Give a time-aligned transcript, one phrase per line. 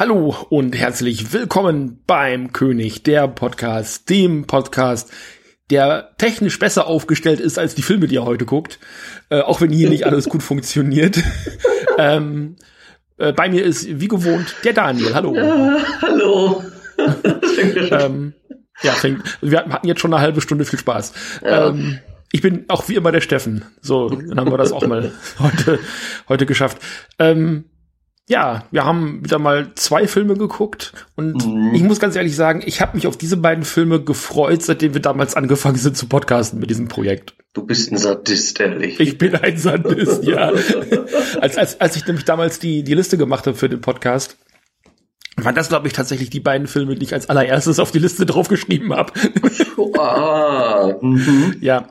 [0.00, 5.12] Hallo und herzlich willkommen beim König der Podcast, dem Podcast,
[5.68, 8.78] der technisch besser aufgestellt ist als die Filme, die ihr heute guckt,
[9.28, 11.22] äh, auch wenn hier nicht alles gut funktioniert.
[11.98, 12.56] ähm,
[13.18, 15.12] äh, bei mir ist wie gewohnt der Daniel.
[15.12, 15.34] Hallo.
[15.34, 16.64] Ja, hallo.
[17.90, 18.32] ähm,
[18.82, 21.12] ja, fängt, wir hatten jetzt schon eine halbe Stunde viel Spaß.
[21.44, 21.68] Ja.
[21.68, 21.98] Ähm,
[22.32, 23.66] ich bin auch wie immer der Steffen.
[23.82, 25.78] So, dann haben wir das auch mal heute,
[26.26, 26.78] heute geschafft.
[27.18, 27.66] Ähm,
[28.30, 31.74] ja, wir haben wieder mal zwei Filme geguckt und Mhm.
[31.74, 35.02] ich muss ganz ehrlich sagen, ich habe mich auf diese beiden Filme gefreut, seitdem wir
[35.02, 37.34] damals angefangen sind zu podcasten mit diesem Projekt.
[37.54, 39.00] Du bist ein Sadist, ehrlich.
[39.00, 40.52] Ich bin ein Sadist, ja.
[41.40, 44.36] als, als, als ich nämlich damals die, die Liste gemacht habe für den Podcast,
[45.36, 48.26] waren das, glaube ich, tatsächlich die beiden Filme, die ich als allererstes auf die Liste
[48.26, 49.12] draufgeschrieben habe.
[49.98, 51.56] ah, mhm.
[51.60, 51.88] Ja,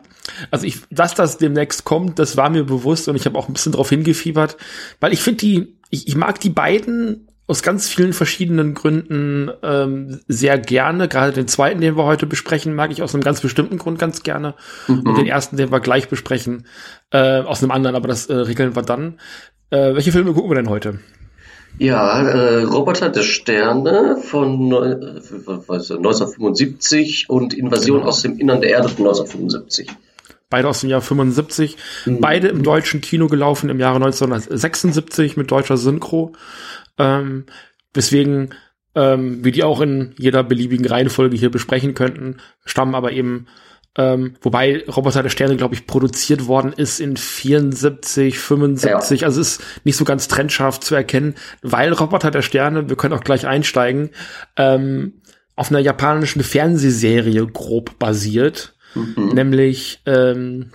[0.52, 3.54] also ich, dass das demnächst kommt, das war mir bewusst und ich habe auch ein
[3.54, 4.56] bisschen drauf hingefiebert,
[5.02, 10.20] weil ich finde die, ich, ich mag die beiden aus ganz vielen verschiedenen Gründen ähm,
[10.28, 11.08] sehr gerne.
[11.08, 14.22] Gerade den zweiten, den wir heute besprechen, mag ich aus einem ganz bestimmten Grund ganz
[14.22, 14.54] gerne.
[14.88, 16.68] Und den ersten, den wir gleich besprechen,
[17.12, 19.20] äh, aus einem anderen, aber das äh, regeln wir dann.
[19.72, 21.00] Äh, welche Filme gucken wir denn heute?
[21.80, 28.38] Ja, äh, Roboter der Sterne von äh, was, ist das, 1975 und Invasion aus dem
[28.38, 29.90] Innern der Erde von 1975.
[30.50, 31.78] Beide aus dem Jahr 75.
[32.06, 32.22] Mhm.
[32.22, 36.34] Beide im deutschen Kino gelaufen im Jahre 1976 mit deutscher Synchro.
[36.98, 37.46] Ähm,
[37.94, 38.54] weswegen
[38.96, 43.48] ähm, wir die auch in jeder beliebigen Reihenfolge hier besprechen könnten, stammen aber eben,
[43.98, 49.62] ähm, wobei Roboter der Sterne, glaube ich, produziert worden ist in 74, 75, also ist
[49.84, 54.12] nicht so ganz trennscharf zu erkennen, weil Roboter der Sterne, wir können auch gleich einsteigen,
[54.58, 55.22] ähm,
[55.56, 59.30] auf einer japanischen Fernsehserie grob basiert Mhm.
[59.30, 60.72] nämlich ähm,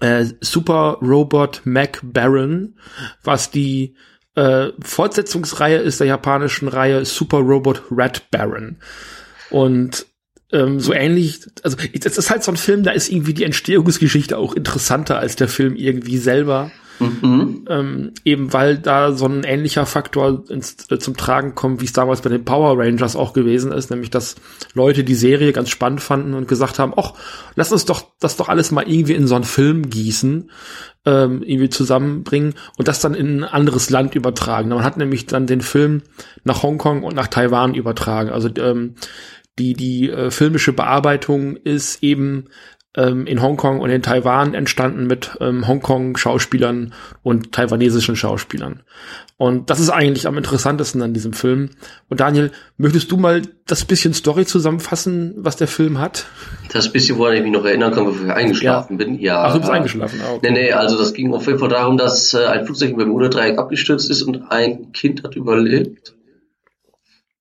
[0.00, 2.74] äh, Super Robot Mac Baron,
[3.22, 3.94] was die
[4.34, 8.76] äh, Fortsetzungsreihe ist der japanischen Reihe Super Robot Red Baron.
[9.50, 10.06] Und
[10.52, 14.38] ähm, so ähnlich, also es ist halt so ein Film, da ist irgendwie die Entstehungsgeschichte
[14.38, 16.70] auch interessanter als der Film irgendwie selber.
[16.98, 17.64] Mhm.
[17.68, 21.92] Ähm, eben weil da so ein ähnlicher Faktor ins, äh, zum Tragen kommt, wie es
[21.92, 24.36] damals bei den Power Rangers auch gewesen ist, nämlich dass
[24.74, 27.14] Leute die Serie ganz spannend fanden und gesagt haben, ach,
[27.54, 30.50] lass uns doch das doch alles mal irgendwie in so einen Film gießen,
[31.04, 34.68] ähm, irgendwie zusammenbringen und das dann in ein anderes Land übertragen.
[34.70, 36.02] Man hat nämlich dann den Film
[36.44, 38.30] nach Hongkong und nach Taiwan übertragen.
[38.30, 38.94] Also ähm,
[39.58, 42.46] die die äh, filmische Bearbeitung ist eben
[42.96, 48.82] ähm, in Hongkong und in Taiwan entstanden mit ähm, Hongkong-Schauspielern und taiwanesischen Schauspielern.
[49.36, 51.70] Und das ist eigentlich am interessantesten an diesem Film.
[52.08, 56.26] Und Daniel, möchtest du mal das bisschen Story zusammenfassen, was der Film hat?
[56.72, 59.20] Das bisschen, woran ich mich noch erinnern kann, bevor ich eingeschlafen bin.
[59.20, 59.44] Ja.
[59.44, 60.20] Ach, du bist eingeschlafen.
[60.26, 60.50] Ah, okay.
[60.50, 63.58] Nee, nee, also das ging auf jeden Fall darum, dass äh, ein Flugzeug im Bermuda-Dreieck
[63.58, 66.14] abgestürzt ist und ein Kind hat überlebt.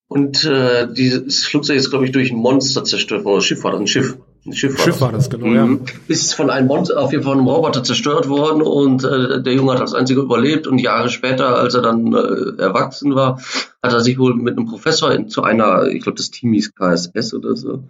[0.08, 3.42] Und äh, dieses Flugzeug ist, glaube ich, durch ein Monster zerstört worden.
[3.42, 4.18] Schiff war das, ein Schiff.
[4.52, 5.02] Schiff war Schiff das.
[5.02, 5.82] war das, genau, Mhm.
[6.08, 9.54] Ist von einem Monster, auf jeden Fall von einem Roboter zerstört worden und äh, der
[9.54, 13.40] Junge hat als einziger überlebt und Jahre später, als er dann äh, erwachsen war,
[13.84, 16.76] hat er sich wohl mit einem Professor in, zu einer, ich glaube das Team hieß
[16.76, 17.84] KSS oder so,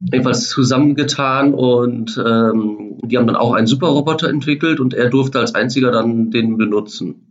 [0.00, 5.54] jedenfalls zusammengetan und ähm, die haben dann auch einen Superroboter entwickelt und er durfte als
[5.54, 7.23] einziger dann den benutzen.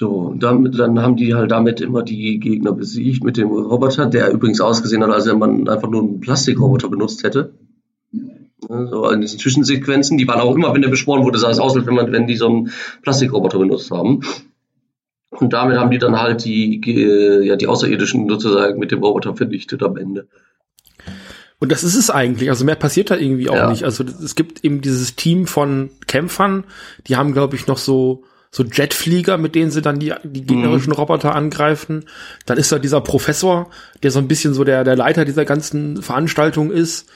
[0.00, 4.30] So, damit, dann haben die halt damit immer die Gegner besiegt mit dem Roboter, der
[4.30, 7.52] übrigens ausgesehen hat, als wenn man einfach nur einen Plastikroboter benutzt hätte.
[8.60, 11.76] So in diesen Zwischensequenzen, die waren auch immer, wenn der beschworen wurde, sah es aus,
[11.76, 12.72] als wenn, man, wenn die so einen
[13.02, 14.20] Plastikroboter benutzt haben.
[15.30, 16.80] Und damit haben die dann halt die,
[17.44, 20.28] ja, die Außerirdischen sozusagen mit dem Roboter vernichtet am Ende.
[21.58, 22.50] Und das ist es eigentlich.
[22.50, 23.70] Also mehr passiert da irgendwie auch Ja.
[23.70, 23.84] nicht.
[23.84, 26.64] Also es gibt eben dieses Team von Kämpfern,
[27.08, 30.92] die haben, glaube ich, noch so so Jetflieger, mit denen sie dann die, die gegnerischen
[30.92, 32.04] Roboter angreifen.
[32.46, 33.70] Dann ist da dieser Professor,
[34.02, 37.08] der so ein bisschen so der, der Leiter dieser ganzen Veranstaltung ist.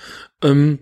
[0.42, 0.80] Ähm,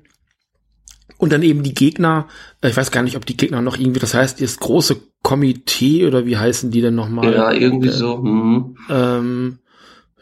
[1.19, 2.29] und dann eben die Gegner,
[2.63, 6.07] äh, ich weiß gar nicht, ob die Gegner noch irgendwie, das heißt, das große Komitee
[6.07, 7.33] oder wie heißen die denn nochmal?
[7.33, 8.17] Ja, irgendwie so.
[8.17, 8.77] Mhm.
[8.89, 9.59] Ähm,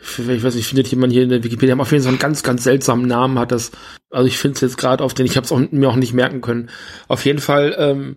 [0.00, 2.18] ich weiß nicht, findet jemand hier in der Wikipedia, haben auf jeden Fall so einen
[2.18, 3.70] ganz, ganz seltsamen Namen hat das.
[4.10, 6.14] Also ich finde es jetzt gerade auf den, ich habe es auch, mir auch nicht
[6.14, 6.68] merken können.
[7.08, 8.16] Auf jeden Fall ähm,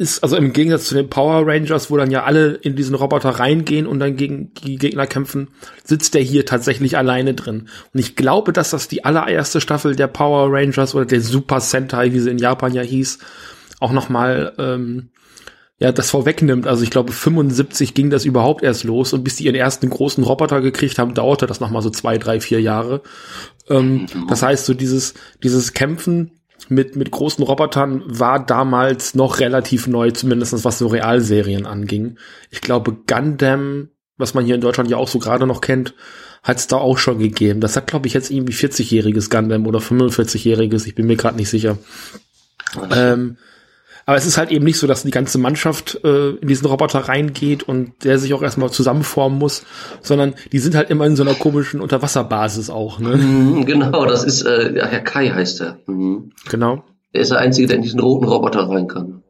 [0.00, 3.28] ist, also im Gegensatz zu den Power Rangers, wo dann ja alle in diesen Roboter
[3.28, 5.48] reingehen und dann gegen die Gegner kämpfen,
[5.84, 7.68] sitzt der hier tatsächlich alleine drin.
[7.92, 12.14] Und ich glaube, dass das die allererste Staffel der Power Rangers oder der Super Sentai,
[12.14, 13.18] wie sie in Japan ja hieß,
[13.78, 15.10] auch nochmal ähm,
[15.78, 16.66] ja, das vorwegnimmt.
[16.66, 20.24] Also ich glaube, 75 ging das überhaupt erst los und bis die ihren ersten großen
[20.24, 23.02] Roboter gekriegt haben, dauerte das nochmal so zwei, drei, vier Jahre.
[23.68, 25.12] Ähm, das heißt, so dieses,
[25.42, 26.39] dieses Kämpfen
[26.70, 32.16] mit, mit großen Robotern war damals noch relativ neu, zumindest was so Realserien anging.
[32.50, 35.94] Ich glaube, Gundam, was man hier in Deutschland ja auch so gerade noch kennt,
[36.42, 37.60] hat es da auch schon gegeben.
[37.60, 41.50] Das hat, glaube ich, jetzt irgendwie 40-jähriges Gundam oder 45-jähriges, ich bin mir gerade nicht
[41.50, 41.76] sicher.
[42.92, 43.36] Ähm,
[44.10, 46.98] aber es ist halt eben nicht so, dass die ganze Mannschaft äh, in diesen Roboter
[46.98, 49.62] reingeht und der sich auch erstmal zusammenformen muss,
[50.02, 53.16] sondern die sind halt immer in so einer komischen Unterwasserbasis auch, ne?
[53.16, 55.78] Mhm, genau, das ist, äh, ja, Herr Kai heißt er.
[55.86, 56.32] Mhm.
[56.48, 56.82] Genau.
[57.14, 59.22] Der ist der Einzige, der in diesen roten Roboter rein kann.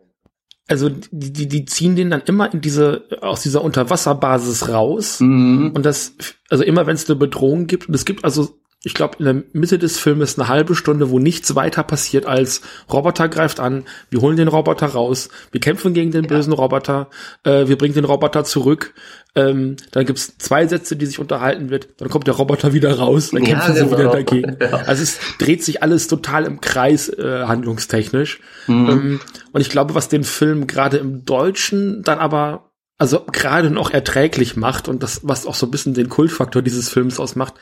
[0.66, 5.20] Also die, die, die ziehen den dann immer in diese, aus dieser Unterwasserbasis raus.
[5.20, 5.72] Mhm.
[5.74, 6.14] Und das,
[6.48, 9.42] also immer wenn es eine Bedrohung gibt, und es gibt also, ich glaube, in der
[9.52, 14.22] Mitte des Filmes eine halbe Stunde, wo nichts weiter passiert als Roboter greift an, wir
[14.22, 17.10] holen den Roboter raus, wir kämpfen gegen den bösen Roboter,
[17.44, 18.94] äh, wir bringen den Roboter zurück,
[19.34, 23.30] ähm, dann gibt's zwei Sätze, die sich unterhalten wird, dann kommt der Roboter wieder raus,
[23.32, 23.98] dann Ja, kämpfen sie genau.
[23.98, 24.56] wieder dagegen.
[24.60, 24.78] Ja.
[24.86, 28.40] Also es dreht sich alles total im Kreis, äh, handlungstechnisch.
[28.68, 29.20] Ähm,
[29.52, 32.69] und ich glaube, was den Film gerade im Deutschen dann aber
[33.00, 36.88] also gerade noch erträglich macht und das, was auch so ein bisschen den Kultfaktor dieses
[36.88, 37.54] Films ausmacht,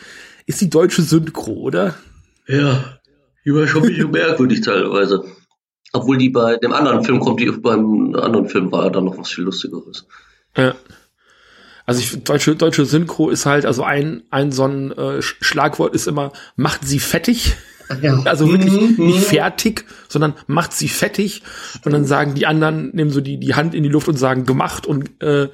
[0.47, 1.95] ist die deutsche Synchro, oder?
[2.47, 2.99] Ja,
[3.45, 5.25] die war schon ein bisschen merkwürdig teilweise.
[5.93, 9.31] Obwohl die bei dem anderen Film kommt, die beim anderen Film war dann noch was
[9.31, 10.07] viel Lustigeres.
[10.57, 10.75] Ja.
[11.87, 15.95] Also ich deutsche deutsche Synchro ist halt also ein ein so ein äh, Sch- Schlagwort
[15.95, 17.55] ist immer macht sie fettig.
[18.03, 18.21] Ja.
[18.25, 19.23] Also wirklich Mhm, nicht mhm.
[19.23, 21.43] fertig, sondern macht sie fettig
[21.85, 24.45] und dann sagen die anderen nehmen so die die Hand in die Luft und sagen
[24.45, 25.49] gemacht und äh,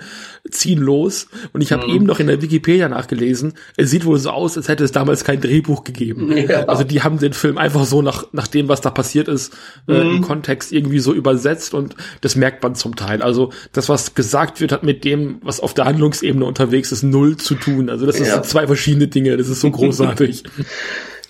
[0.51, 1.95] ziehen los und ich habe Mhm.
[1.95, 5.25] eben noch in der Wikipedia nachgelesen, es sieht wohl so aus, als hätte es damals
[5.25, 6.37] kein Drehbuch gegeben.
[6.37, 6.65] Ja.
[6.67, 9.53] Also die haben den Film einfach so nach nach dem was da passiert ist
[9.89, 10.17] äh, Mhm.
[10.17, 13.23] im Kontext irgendwie so übersetzt und das merkt man zum Teil.
[13.23, 17.37] Also das was gesagt wird hat mit dem was auf der Handlungsebene unterwegs ist null
[17.37, 17.89] zu tun.
[17.91, 18.25] Also das Ja.
[18.27, 20.43] sind zwei verschiedene Dinge, das ist so großartig.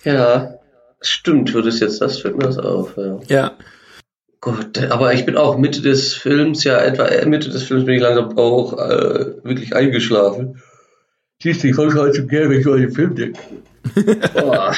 [0.05, 0.55] Ja,
[1.09, 3.21] stimmt, würde es jetzt, das fällt mir das auf, ja.
[3.29, 3.53] ja.
[4.41, 7.95] Gott, aber ich bin auch Mitte des Films, ja, etwa äh, Mitte des Films bin
[7.95, 10.63] ich langsam auch äh, wirklich eingeschlafen.
[11.43, 13.41] Siehst du, ich komme heute zu gerne, wenn ich über den Film denke.
[14.35, 14.75] Boah.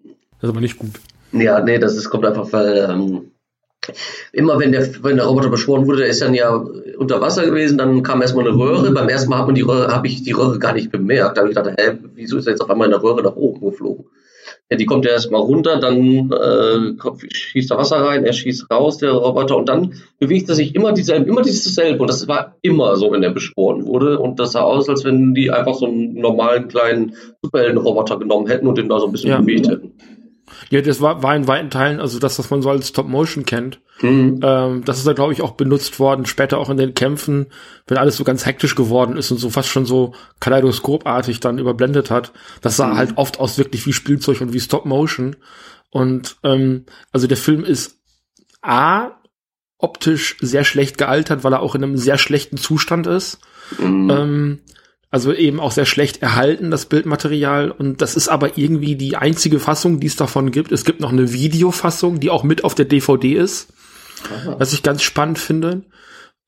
[0.00, 0.92] Das ist aber nicht gut.
[1.32, 3.30] Ja, nee, das ist, kommt einfach, weil ähm,
[4.32, 6.54] immer wenn der, wenn der Roboter beschworen wurde, der ist dann ja
[6.96, 8.90] unter Wasser gewesen, dann kam erstmal eine Röhre.
[8.92, 11.36] Beim ersten Mal hat man die Röhre, habe ich die Röhre gar nicht bemerkt.
[11.36, 13.60] Da habe ich gedacht, hä, wieso ist er jetzt auf einmal eine Röhre nach oben
[13.60, 14.06] geflogen?
[14.74, 18.98] Ja, die kommt ja erstmal runter, dann äh, schießt da Wasser rein, er schießt raus,
[18.98, 21.78] der Roboter, und dann bewegt er sich immer dieselbe, immer dieses.
[21.78, 24.18] Und das war immer so, wenn er beschworen wurde.
[24.18, 28.66] Und das sah aus, als wenn die einfach so einen normalen kleinen Superhelden-Roboter genommen hätten
[28.66, 29.40] und den da so ein bisschen Ja.
[29.40, 29.92] bewegt hätten.
[30.70, 33.44] Ja, das war, war in weiten Teilen, also das, was man so als Stop Motion
[33.44, 33.80] kennt.
[34.00, 34.40] Mhm.
[34.42, 37.46] Ähm, das ist da, glaube ich, auch benutzt worden, später auch in den Kämpfen,
[37.86, 42.10] wenn alles so ganz hektisch geworden ist und so fast schon so kaleidoskopartig dann überblendet
[42.10, 42.32] hat.
[42.60, 42.96] Das sah Mhm.
[42.96, 45.36] halt oft aus wirklich wie Spielzeug und wie Stop Motion.
[45.90, 47.98] Und ähm, also der Film ist
[48.62, 49.12] A,
[49.78, 53.38] optisch sehr schlecht gealtert, weil er auch in einem sehr schlechten Zustand ist.
[53.78, 54.10] Mhm.
[54.10, 54.58] Ähm,
[55.14, 57.70] also eben auch sehr schlecht erhalten, das Bildmaterial.
[57.70, 60.72] Und das ist aber irgendwie die einzige Fassung, die es davon gibt.
[60.72, 63.72] Es gibt noch eine Videofassung, die auch mit auf der DVD ist,
[64.28, 64.56] Aha.
[64.58, 65.84] was ich ganz spannend finde.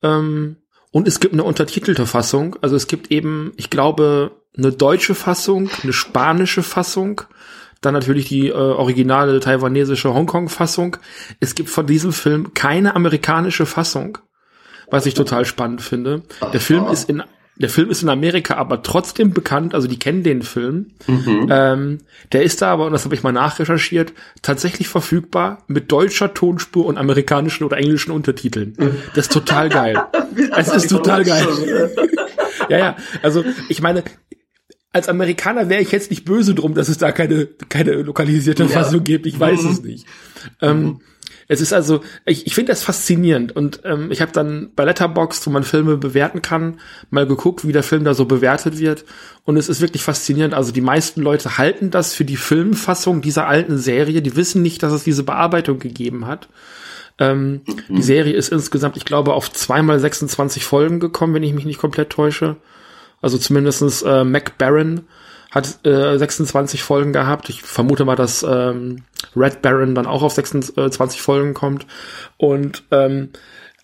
[0.03, 0.57] Ähm,
[0.91, 2.57] und es gibt eine untertitelte Fassung.
[2.59, 7.21] Also es gibt eben, ich glaube, eine deutsche Fassung, eine spanische Fassung,
[7.79, 10.97] dann natürlich die äh, originale taiwanesische Hongkong-Fassung.
[11.39, 14.17] Es gibt von diesem Film keine amerikanische Fassung,
[14.91, 16.23] was ich total spannend finde.
[16.51, 16.91] Der Film Aha.
[16.91, 17.23] ist in
[17.59, 20.91] der Film ist in Amerika aber trotzdem bekannt, also die kennen den Film.
[21.07, 21.47] Mhm.
[21.49, 21.97] Ähm,
[22.31, 26.85] der ist da aber, und das habe ich mal nachrecherchiert, tatsächlich verfügbar mit deutscher Tonspur
[26.85, 28.75] und amerikanischen oder englischen Untertiteln.
[29.15, 30.01] Das ist total geil.
[30.55, 31.47] Es ist total geil.
[32.69, 32.95] Ja, ja.
[33.21, 34.03] Also ich meine,
[34.91, 38.69] als Amerikaner wäre ich jetzt nicht böse drum, dass es da keine, keine lokalisierte ja.
[38.69, 39.25] Fassung gibt.
[39.25, 39.69] Ich weiß mhm.
[39.69, 40.07] es nicht.
[40.61, 41.01] Ähm, mhm.
[41.49, 45.47] Es ist also, ich, ich finde das faszinierend und ähm, ich habe dann bei Letterboxd,
[45.47, 49.05] wo man Filme bewerten kann, mal geguckt, wie der Film da so bewertet wird
[49.45, 50.53] und es ist wirklich faszinierend.
[50.53, 54.83] Also die meisten Leute halten das für die Filmfassung dieser alten Serie, die wissen nicht,
[54.83, 56.49] dass es diese Bearbeitung gegeben hat.
[57.19, 57.95] Ähm, mhm.
[57.95, 61.79] Die Serie ist insgesamt, ich glaube, auf zweimal 26 Folgen gekommen, wenn ich mich nicht
[61.79, 62.57] komplett täusche.
[63.21, 65.01] Also zumindestens äh, Mac Barron
[65.51, 67.49] hat äh, 26 Folgen gehabt.
[67.49, 69.03] Ich vermute mal, dass ähm,
[69.35, 71.85] Red Baron dann auch auf 26 Folgen kommt.
[72.37, 73.29] Und ähm,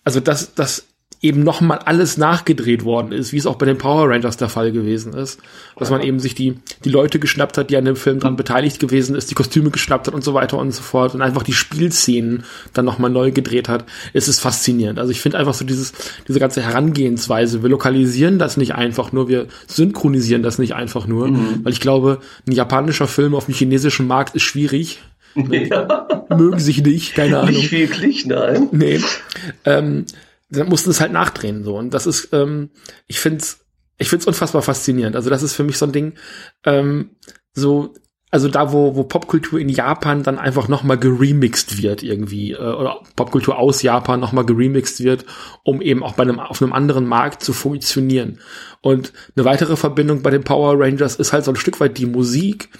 [0.04, 0.86] also das, das
[1.24, 4.72] eben nochmal alles nachgedreht worden ist, wie es auch bei den Power Rangers der Fall
[4.72, 5.40] gewesen ist.
[5.74, 8.78] Dass man eben sich die, die Leute geschnappt hat, die an dem Film dran beteiligt
[8.78, 11.54] gewesen ist, die Kostüme geschnappt hat und so weiter und so fort und einfach die
[11.54, 13.86] Spielszenen dann nochmal neu gedreht hat.
[14.12, 14.98] Es ist faszinierend.
[14.98, 15.94] Also ich finde einfach so dieses,
[16.28, 17.62] diese ganze Herangehensweise.
[17.62, 21.60] Wir lokalisieren das nicht einfach nur, wir synchronisieren das nicht einfach nur, mhm.
[21.62, 25.00] weil ich glaube, ein japanischer Film auf dem chinesischen Markt ist schwierig.
[26.36, 27.54] Mögen sich nicht, keine Ahnung.
[27.54, 28.68] Nicht wirklich, nein.
[28.72, 29.00] Nee.
[29.64, 30.06] Ähm,
[30.50, 32.70] dann mussten es halt nachdrehen so und das ist ähm,
[33.06, 33.64] ich find's
[33.98, 36.14] ich find's unfassbar faszinierend also das ist für mich so ein Ding
[36.64, 37.10] ähm,
[37.52, 37.94] so
[38.30, 42.56] also da wo wo Popkultur in Japan dann einfach noch mal geremixed wird irgendwie äh,
[42.56, 45.24] oder Popkultur aus Japan noch mal geremixed wird
[45.62, 48.40] um eben auch bei einem auf einem anderen Markt zu funktionieren
[48.80, 52.06] und eine weitere Verbindung bei den Power Rangers ist halt so ein Stück weit die
[52.06, 52.70] Musik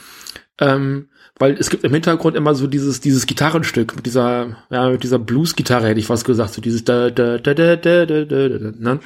[0.58, 1.08] ähm,
[1.38, 5.19] weil es gibt im Hintergrund immer so dieses dieses Gitarrenstück mit dieser ja mit dieser
[5.19, 8.59] Blues-Gitarre hätte ich was gesagt so dieses da da da da da da da, da
[8.59, 9.00] ne?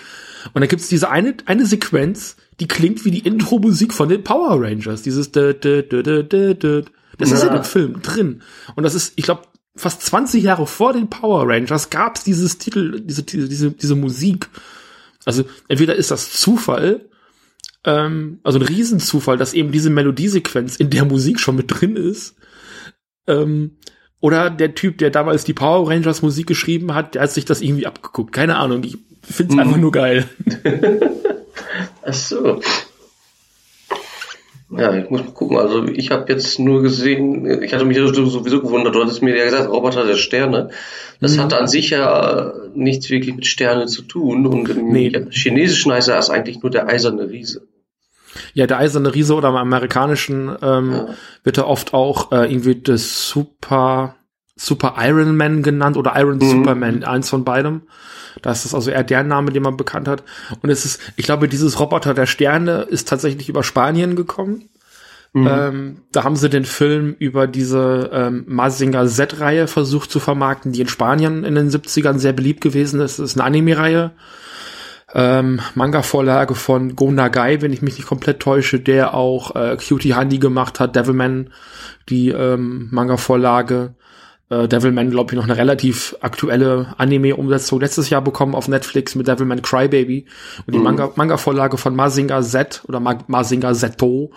[0.53, 4.63] und dann gibt's diese eine eine Sequenz die klingt wie die Intro-Musik von den Power
[4.63, 6.83] Rangers dieses da da da da da da
[7.17, 7.37] das ja.
[7.37, 8.43] ist in dem Film drin
[8.77, 9.43] und das ist ich glaube
[9.75, 14.51] fast 20 Jahre vor den Power Rangers gab's dieses Titel diese diese diese Musik
[15.25, 17.09] also entweder ist das Zufall
[17.89, 22.37] ähm, also ein Riesenzufall, dass eben diese Melodiesequenz in der Musik schon mit drin ist.
[23.27, 23.79] Ähm,
[24.21, 27.63] oder der Typ, der damals die Power Rangers Musik geschrieben hat, der hat sich das
[27.63, 28.33] irgendwie abgeguckt.
[28.33, 29.61] Keine Ahnung, ich find's mhm.
[29.61, 30.29] einfach nur geil.
[32.03, 32.61] Ach so.
[34.71, 35.57] Ja, ich muss mal gucken.
[35.57, 39.45] Also ich habe jetzt nur gesehen, ich hatte mich sowieso gewundert, du hattest mir ja
[39.45, 40.71] gesagt, Roboter der Sterne.
[41.21, 41.41] Das mhm.
[41.41, 44.47] hat an sich ja nichts wirklich mit Sternen zu tun.
[44.47, 45.11] Und im nee.
[45.31, 47.63] Chinesischen heißt er eigentlich nur der eiserne Riese.
[48.55, 51.07] Ja, der eiserne Riese oder im amerikanischen ähm, ja.
[51.45, 54.15] wird er oft auch äh, irgendwie das Super
[54.57, 56.51] Super Iron Man genannt oder Iron mhm.
[56.51, 57.83] Superman, eins von beidem.
[58.43, 60.25] Das ist also eher der Name, den man bekannt hat.
[60.63, 64.69] Und es ist, ich glaube, dieses Roboter der Sterne ist tatsächlich über Spanien gekommen.
[65.33, 65.47] Mhm.
[65.47, 70.81] Ähm, da haben sie den Film über diese ähm, Mazinger Z-Reihe versucht zu vermarkten, die
[70.81, 73.19] in Spanien in den 70ern sehr beliebt gewesen ist.
[73.19, 74.13] Das ist eine Anime-Reihe.
[75.15, 80.15] Ähm, Manga-Vorlage von Go Nagai, wenn ich mich nicht komplett täusche, der auch äh, Cutie
[80.15, 81.51] Honey gemacht hat, Devilman,
[82.09, 83.95] die ähm, Manga-Vorlage
[84.51, 89.29] äh, Devilman, glaube ich, noch eine relativ aktuelle Anime-Umsetzung letztes Jahr bekommen auf Netflix mit
[89.29, 90.25] Devilman Crybaby.
[90.67, 91.11] Und die mhm.
[91.15, 94.33] Manga-Vorlage von Mazinger Z oder Ma Mazinger Zeto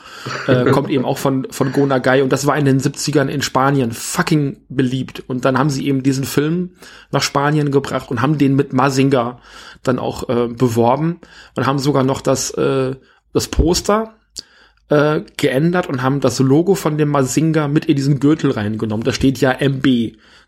[0.47, 2.23] äh, kommt eben auch von, von Go Nagai.
[2.23, 5.23] Und das war in den 70ern in Spanien fucking beliebt.
[5.27, 6.71] Und dann haben sie eben diesen Film
[7.11, 9.39] nach Spanien gebracht und haben den mit Mazinger
[9.83, 11.21] dann auch äh, beworben
[11.55, 12.95] und haben sogar noch das, äh,
[13.33, 14.15] das Poster
[14.91, 19.05] äh, geändert und haben das Logo von dem Mazinga mit in diesen Gürtel reingenommen.
[19.05, 19.85] Da steht ja MB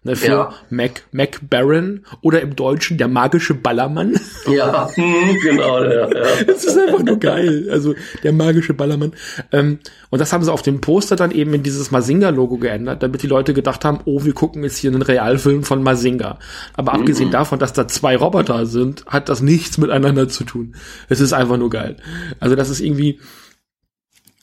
[0.04, 0.54] ne, für ja.
[0.70, 4.20] Mac, Mac Baron oder im Deutschen der magische Ballermann.
[4.52, 5.82] Ja, genau.
[5.82, 6.24] Ja, ja.
[6.48, 7.70] Das ist einfach nur geil.
[7.72, 9.14] Also der magische Ballermann.
[9.54, 13.24] Ähm, und das haben sie auf dem Poster dann eben in dieses Mazinga-Logo geändert, damit
[13.24, 16.38] die Leute gedacht haben, oh, wir gucken jetzt hier einen Realfilm von Mazinga.
[16.74, 17.00] Aber mhm.
[17.00, 20.76] abgesehen davon, dass da zwei Roboter sind, hat das nichts miteinander zu tun.
[21.08, 21.96] Es ist einfach nur geil.
[22.42, 23.20] Also das ist irgendwie,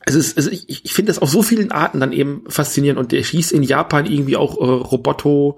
[0.07, 3.13] es ist, also ich, ich finde das auf so vielen Arten dann eben faszinierend und
[3.13, 5.57] der hieß in Japan irgendwie auch äh, Roboto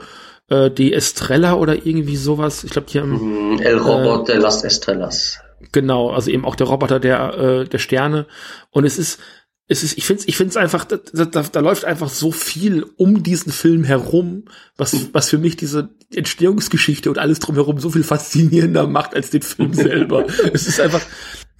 [0.48, 2.64] äh, de Estrella oder irgendwie sowas.
[2.64, 5.38] Ich glaube hier mm, El Robot äh, de las Estrellas.
[5.70, 8.26] Genau, also eben auch der Roboter der äh, der Sterne
[8.70, 9.20] und es ist
[9.68, 12.84] es ist, ich finde ich finde es einfach, da, da, da läuft einfach so viel
[12.96, 14.44] um diesen Film herum,
[14.76, 19.42] was, was für mich diese Entstehungsgeschichte und alles drumherum so viel faszinierender macht als den
[19.42, 20.26] Film selber.
[20.52, 21.00] es ist einfach,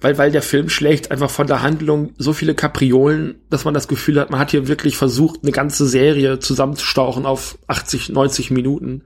[0.03, 3.87] weil, weil der Film schlägt einfach von der Handlung so viele Kapriolen, dass man das
[3.87, 9.03] Gefühl hat, man hat hier wirklich versucht, eine ganze Serie zusammenzustauchen auf 80, 90 Minuten.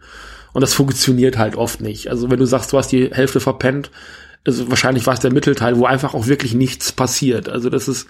[0.53, 2.09] Und das funktioniert halt oft nicht.
[2.09, 3.91] Also wenn du sagst, du hast die Hälfte verpennt,
[4.43, 7.47] also wahrscheinlich war es der Mittelteil, wo einfach auch wirklich nichts passiert.
[7.47, 8.07] Also das ist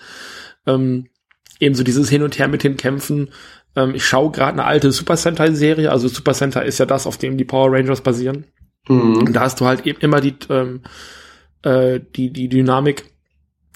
[0.66, 1.08] ähm,
[1.60, 3.32] eben so dieses Hin und Her mit den Kämpfen.
[3.76, 5.92] Ähm, ich schaue gerade eine alte Super Sentai-Serie.
[5.92, 8.46] Also Super Sentai ist ja das, auf dem die Power Rangers basieren.
[8.88, 9.18] Mhm.
[9.18, 10.84] Und da hast du halt eben immer die ähm,
[11.64, 13.06] äh, die, die Dynamik,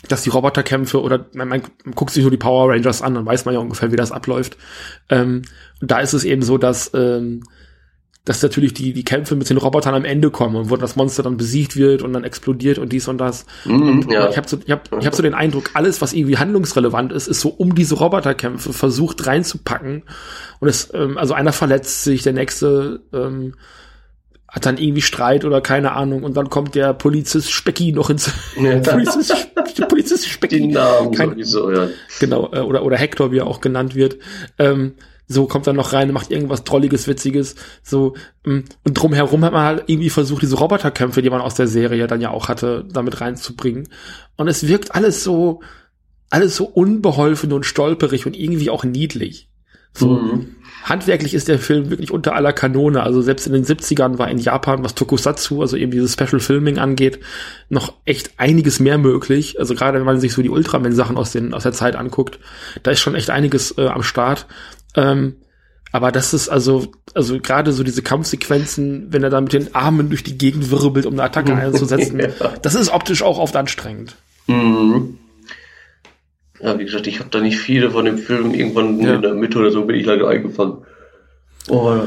[0.08, 1.62] dass die Roboterkämpfe oder man, man,
[1.96, 4.58] guckt sich nur die Power Rangers an, dann weiß man ja ungefähr, wie das abläuft.
[5.10, 5.44] Ähm,
[5.80, 7.44] und da ist es eben so, dass ähm,
[8.24, 11.24] dass natürlich die, die Kämpfe mit den Robotern am Ende kommen und wo das Monster
[11.24, 13.46] dann besiegt wird und dann explodiert und dies und das.
[13.66, 14.30] Mm, und ja.
[14.30, 17.28] Ich habe so, ich hab, ich hab so den Eindruck, alles, was irgendwie handlungsrelevant ist,
[17.28, 20.04] ist so um diese Roboterkämpfe versucht reinzupacken.
[20.60, 23.56] Und es, ähm, also einer verletzt sich, der nächste ähm,
[24.52, 28.32] hat dann irgendwie Streit oder keine Ahnung und dann kommt der Polizist Specki noch ins
[28.62, 28.80] ja.
[28.82, 29.34] Polizist,
[29.88, 30.60] Polizist Specki.
[30.60, 31.88] Die Namen Kein, sowieso, ja.
[32.20, 34.18] Genau, äh, oder, oder Hector, wie er auch genannt wird.
[34.60, 34.96] Ähm,
[35.28, 39.64] so kommt dann noch rein, macht irgendwas Drolliges, Witziges, so, mm, und drumherum hat man
[39.64, 43.22] halt irgendwie versucht, diese Roboterkämpfe, die man aus der Serie dann ja auch hatte, damit
[43.22, 43.88] reinzubringen.
[44.36, 45.62] Und es wirkt alles so,
[46.30, 49.50] alles so unbeholfen und stolperig und irgendwie auch niedlich.
[49.94, 50.56] So, mhm.
[50.84, 53.04] Handwerklich ist der Film wirklich unter aller Kanone.
[53.04, 56.80] Also selbst in den 70ern war in Japan, was Tokusatsu, also eben dieses Special Filming
[56.80, 57.20] angeht,
[57.70, 59.60] noch echt einiges mehr möglich.
[59.60, 62.40] Also gerade wenn man sich so die Ultraman-Sachen aus, den, aus der Zeit anguckt,
[62.84, 64.48] da ist schon echt einiges äh, am Start.
[64.96, 65.36] Ähm,
[65.92, 70.10] aber das ist also, also gerade so diese Kampfsequenzen, wenn er da mit den Armen
[70.10, 72.22] durch die Gegend wirbelt, um eine Attacke einzusetzen,
[72.62, 74.16] das ist optisch auch oft anstrengend.
[74.48, 75.18] Mhm.
[76.64, 79.16] Ja, wie gesagt, ich habe da nicht viele von dem Film irgendwann ja.
[79.16, 80.86] in der Mitte oder so bin ich leider eingefangen.
[81.70, 82.00] Oh,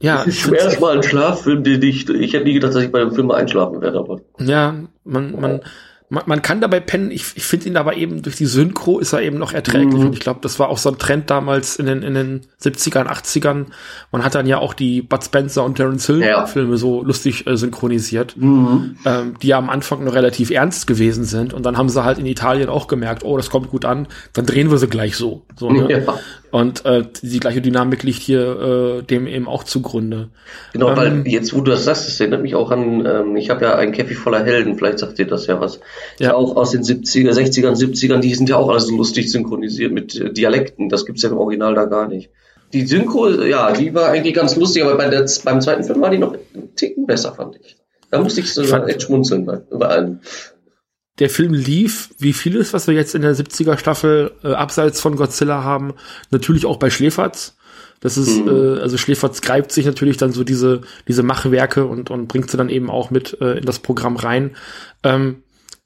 [0.00, 2.92] ja, es ist schwer mal ein Schlaffilm, den ich, ich hätte nie gedacht, dass ich
[2.92, 4.20] bei dem Film einschlafen werde, aber.
[4.38, 4.74] Ja,
[5.04, 5.60] man, man,
[6.10, 7.10] man, man kann dabei pennen.
[7.10, 9.94] Ich, ich finde ihn aber eben durch die Synchro ist er eben noch erträglich.
[9.94, 10.06] Mhm.
[10.06, 13.06] Und ich glaube, das war auch so ein Trend damals in den, in den 70ern,
[13.06, 13.66] 80ern.
[14.10, 16.46] Man hat dann ja auch die Bud Spencer und Terence Hill ja.
[16.46, 18.96] Filme so lustig äh, synchronisiert, mhm.
[19.04, 21.52] ähm, die ja am Anfang noch relativ ernst gewesen sind.
[21.52, 24.46] Und dann haben sie halt in Italien auch gemerkt, oh, das kommt gut an, dann
[24.46, 25.42] drehen wir sie gleich so.
[25.56, 25.88] so ne?
[25.90, 26.18] ja.
[26.50, 30.30] Und äh, die gleiche Dynamik liegt hier äh, dem eben auch zugrunde.
[30.72, 33.50] Genau, ähm, weil jetzt, wo du das sagst, das erinnert mich auch an, ähm, ich
[33.50, 35.80] habe ja einen Käfig voller Helden, vielleicht sagt dir das ja was.
[36.18, 36.34] Ja.
[36.34, 40.18] Auch aus den 70er, 60ern, 70ern, die sind ja auch alles so lustig synchronisiert mit
[40.18, 40.88] äh, Dialekten.
[40.88, 42.30] Das gibt's ja im Original da gar nicht.
[42.72, 46.10] Die Synchro, ja, die war eigentlich ganz lustig, aber bei der, beim zweiten Film war
[46.10, 47.76] die noch einen Ticken besser, fand ich.
[48.10, 50.20] Da musste ich so ich echt schmunzeln bei, über einen
[51.18, 55.16] der Film lief, wie vieles, was wir jetzt in der 70er Staffel äh, abseits von
[55.16, 55.94] Godzilla haben,
[56.30, 57.56] natürlich auch bei Schläferz.
[58.00, 58.48] Das ist, mhm.
[58.48, 62.56] äh, also Schläferz greift sich natürlich dann so diese, diese Machwerke und, und bringt sie
[62.56, 64.56] dann eben auch mit äh, in das Programm rein.
[65.02, 65.42] Ähm,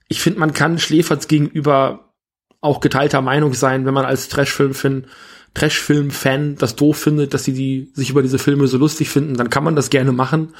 [0.09, 2.13] ich finde, man kann Schläferz gegenüber
[2.61, 5.07] auch geteilter Meinung sein, wenn man als Trashfilm-Fan
[5.55, 9.51] Trashfilm-Fan das doof findet, dass sie die sich über diese Filme so lustig finden, dann
[9.51, 10.55] kann man das gerne machen.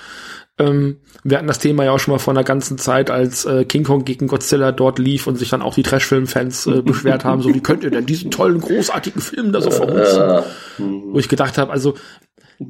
[0.59, 3.65] Ähm, wir hatten das Thema ja auch schon mal vor einer ganzen Zeit, als äh,
[3.65, 7.41] King Kong gegen Godzilla dort lief und sich dann auch die Trashfilm-Fans äh, beschwert haben,
[7.41, 10.45] so wie könnt ihr denn diesen tollen, großartigen Film da so verhunzen?
[10.79, 11.95] Wo ich gedacht habe, also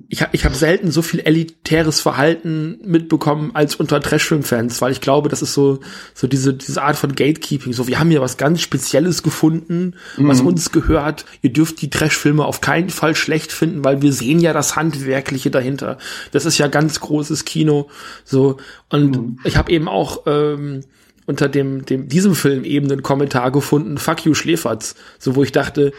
[0.09, 5.01] ich habe ich hab selten so viel elitäres Verhalten mitbekommen als unter Trashfilm-Fans, weil ich
[5.01, 5.81] glaube, das ist so
[6.15, 7.73] so diese diese Art von Gatekeeping.
[7.73, 10.29] So, wir haben hier was ganz Spezielles gefunden, mhm.
[10.29, 11.25] was uns gehört.
[11.43, 15.51] Ihr dürft die Trashfilme auf keinen Fall schlecht finden, weil wir sehen ja das Handwerkliche
[15.51, 15.99] dahinter.
[16.33, 17.89] Das ist ja ganz großes Kino.
[18.25, 18.59] So
[18.91, 19.39] und mhm.
[19.45, 20.83] ich habe eben auch ähm,
[21.27, 25.53] unter dem, dem diesem Film eben einen Kommentar gefunden, Fuck you Schläferz, so wo ich
[25.53, 25.93] dachte,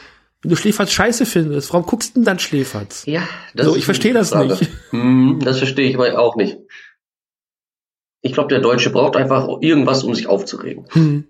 [0.43, 3.03] wenn du Schläferz scheiße findest, warum guckst du denn dann Schläferz?
[3.05, 4.49] Ja, das so, ich verstehe das Frage.
[4.49, 4.69] nicht.
[4.89, 6.57] Hm, das verstehe ich aber auch nicht.
[8.21, 10.85] Ich glaube, der Deutsche braucht einfach irgendwas, um sich aufzuregen.
[10.89, 11.23] Hm.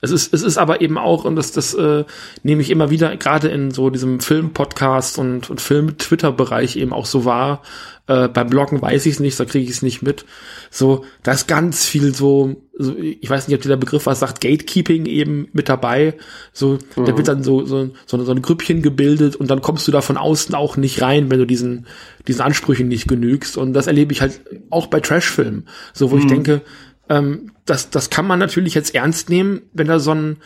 [0.00, 2.04] Es ist, es ist aber eben auch, und das, das äh,
[2.42, 7.24] nehme ich immer wieder, gerade in so diesem Film-Podcast und, und Film-Twitter-Bereich eben auch so
[7.24, 7.62] wahr.
[8.06, 10.26] Äh, beim Bloggen weiß ich es nicht, da kriege ich es nicht mit.
[10.70, 14.40] So, da ist ganz viel so, so, ich weiß nicht, ob der Begriff was sagt,
[14.40, 16.14] Gatekeeping eben mit dabei.
[16.52, 17.04] So, mhm.
[17.04, 20.00] da wird dann so, so, so, so ein Grüppchen gebildet und dann kommst du da
[20.00, 21.86] von außen auch nicht rein, wenn du diesen,
[22.26, 23.56] diesen Ansprüchen nicht genügst.
[23.56, 25.68] Und das erlebe ich halt auch bei Trashfilmen.
[25.92, 26.22] So, wo mhm.
[26.22, 26.62] ich denke,
[27.08, 30.38] ähm, das, das kann man natürlich jetzt ernst nehmen, wenn da so ein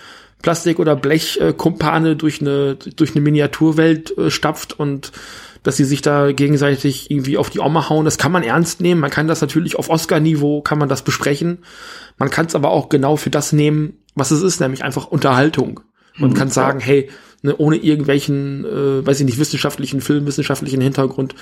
[0.42, 5.12] Plastik- oder Blechkumpane durch eine, durch eine Miniaturwelt äh, stapft und
[5.68, 8.06] dass sie sich da gegenseitig irgendwie auf die Oma hauen.
[8.06, 9.02] Das kann man ernst nehmen.
[9.02, 11.58] Man kann das natürlich auf Oscar-Niveau, kann man das besprechen.
[12.16, 15.80] Man kann es aber auch genau für das nehmen, was es ist, nämlich einfach Unterhaltung.
[16.16, 17.10] Man mhm, kann sagen, hey,
[17.42, 21.34] ne, ohne irgendwelchen, äh, weiß ich nicht, wissenschaftlichen Film, wissenschaftlichen Hintergrund,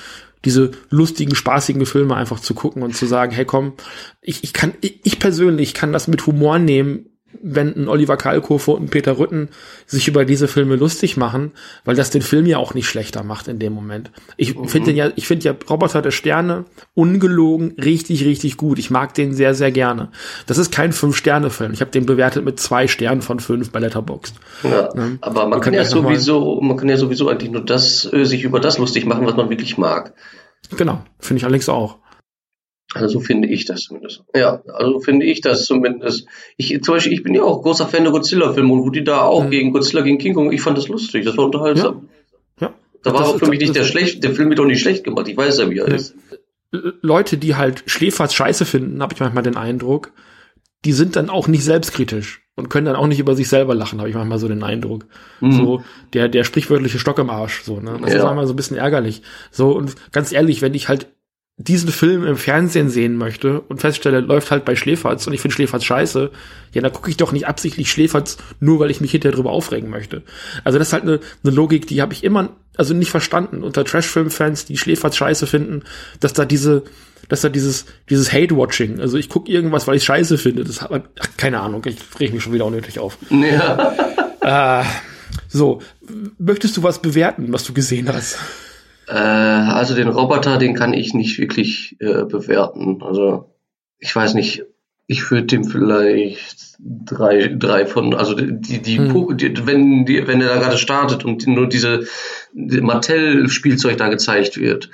[0.45, 3.75] diese lustigen, spaßigen Filme einfach zu gucken und zu sagen, hey komm,
[4.23, 8.73] ich, ich kann, ich, ich persönlich kann das mit Humor nehmen, wenn ein Oliver Kalkofe
[8.73, 9.49] und ein Peter Rütten
[9.87, 11.53] sich über diese Filme lustig machen,
[11.85, 14.11] weil das den Film ja auch nicht schlechter macht in dem Moment.
[14.37, 14.69] Ich mhm.
[14.69, 18.79] finde ja, ich finde ja Roboter der Sterne ungelogen richtig, richtig gut.
[18.79, 20.11] Ich mag den sehr, sehr gerne.
[20.47, 21.73] Das ist kein Fünf-Sterne-Film.
[21.73, 24.35] Ich habe den bewertet mit zwei Sternen von fünf bei Letterboxd.
[24.63, 25.11] Ja, ja.
[25.21, 28.61] aber man kann ja sowieso, man kann ja sowieso eigentlich nur das, äh, sich über
[28.61, 30.15] das lustig machen, was man wirklich mag.
[30.77, 31.99] Genau, finde ich allerdings auch.
[33.03, 34.25] Also so finde ich das zumindest.
[34.35, 36.27] Ja, also finde ich das zumindest.
[36.57, 39.23] Ich, zum Beispiel, ich bin ja auch großer Fan der Godzilla-Filme und wo die da
[39.23, 39.51] auch mhm.
[39.51, 42.09] gegen Godzilla gegen King Kong, ich fand das lustig, das war unterhaltsam.
[42.61, 42.69] Ja.
[42.69, 42.75] ja.
[43.03, 45.29] Da war auch für mich nicht der schlecht, der Film wird doch nicht schlecht gemacht,
[45.29, 46.15] ich weiß ja, wie er ist.
[47.01, 50.13] Leute, die halt Schläferz scheiße finden, habe ich manchmal den Eindruck,
[50.85, 53.99] die sind dann auch nicht selbstkritisch und können dann auch nicht über sich selber lachen,
[53.99, 55.07] habe ich manchmal so den Eindruck.
[55.41, 55.53] Mhm.
[55.53, 57.99] So der der sprichwörtliche Stock im Arsch, so ne.
[58.01, 58.19] Das ja.
[58.19, 59.23] ist manchmal so ein bisschen ärgerlich.
[59.51, 61.09] So und ganz ehrlich, wenn ich halt
[61.59, 65.55] diesen Film im Fernsehen sehen möchte und feststelle, läuft halt bei Schläferz und ich finde
[65.55, 66.31] Schläferz scheiße,
[66.73, 69.89] ja, dann gucke ich doch nicht absichtlich Schläferz, nur weil ich mich hinterher drüber aufregen
[69.89, 70.23] möchte.
[70.65, 73.87] Also das ist halt eine, eine Logik, die habe ich immer, also nicht verstanden unter
[73.87, 75.85] Trashfilm-Fans, die Schläferz scheiße finden,
[76.21, 76.83] dass da diese,
[77.31, 80.91] dass da dieses, dieses Hate-Watching, also ich gucke irgendwas, weil ich scheiße finde, das hat,
[80.91, 83.17] ach, keine Ahnung, ich reg mich schon wieder unnötig auf.
[83.31, 84.83] Ja.
[84.83, 84.85] äh,
[85.49, 85.81] so,
[86.39, 88.39] möchtest du was bewerten, was du gesehen hast?
[89.09, 93.03] Äh, also den Roboter, den kann ich nicht wirklich äh, bewerten.
[93.03, 93.55] Also
[93.99, 94.65] ich weiß nicht,
[95.07, 99.37] ich würde dem vielleicht drei, drei von, also die, die, hm.
[99.37, 102.07] die wenn die, wenn er da gerade startet und nur diese
[102.53, 104.91] die Mattel-Spielzeug da gezeigt wird,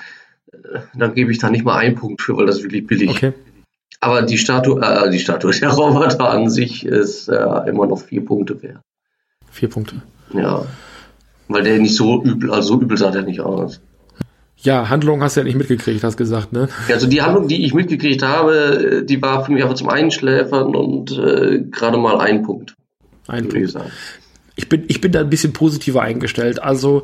[0.52, 3.10] äh, dann gebe ich da nicht mal einen Punkt für, weil das wirklich billig.
[3.10, 3.32] Okay.
[4.00, 8.24] Aber die Statue, äh, die Statue, der Roboter an sich ist äh, immer noch vier
[8.24, 8.82] Punkte wert.
[9.50, 10.02] Vier Punkte.
[10.34, 10.66] Ja.
[11.48, 13.80] Weil der nicht so übel, also so übel sah der nicht aus.
[14.62, 16.68] Ja, Handlung hast du ja nicht mitgekriegt, hast gesagt, ne?
[16.88, 21.10] Also die Handlung, die ich mitgekriegt habe, die war für mich einfach zum Einschläfern und
[21.18, 22.76] äh, gerade mal ein Punkt.
[23.26, 23.74] Ein Punkt.
[23.74, 23.76] Ich,
[24.54, 26.62] ich, bin, ich bin da ein bisschen positiver eingestellt.
[26.62, 27.02] Also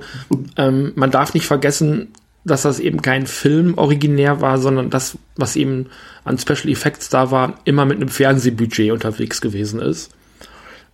[0.57, 2.13] ähm, man darf nicht vergessen,
[2.45, 5.87] dass das eben kein Film originär war, sondern das, was eben
[6.25, 10.13] an Special Effects da war, immer mit einem Fernsehbudget unterwegs gewesen ist.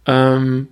[0.07, 0.68] Ähm,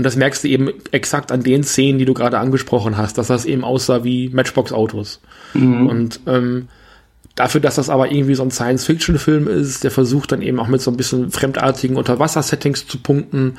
[0.00, 3.26] und das merkst du eben exakt an den Szenen, die du gerade angesprochen hast, dass
[3.26, 5.20] das eben aussah wie Matchbox-Autos.
[5.52, 5.86] Mhm.
[5.88, 6.68] Und ähm,
[7.34, 10.80] dafür, dass das aber irgendwie so ein Science-Fiction-Film ist, der versucht dann eben auch mit
[10.80, 13.58] so ein bisschen fremdartigen Unterwasser-Settings zu punkten,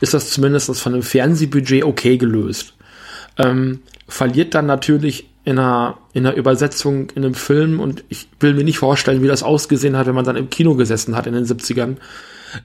[0.00, 2.72] ist das zumindest von einem Fernsehbudget okay gelöst.
[3.36, 8.54] Ähm, verliert dann natürlich in einer, in einer Übersetzung in einem Film und ich will
[8.54, 11.34] mir nicht vorstellen, wie das ausgesehen hat, wenn man dann im Kino gesessen hat in
[11.34, 11.96] den 70ern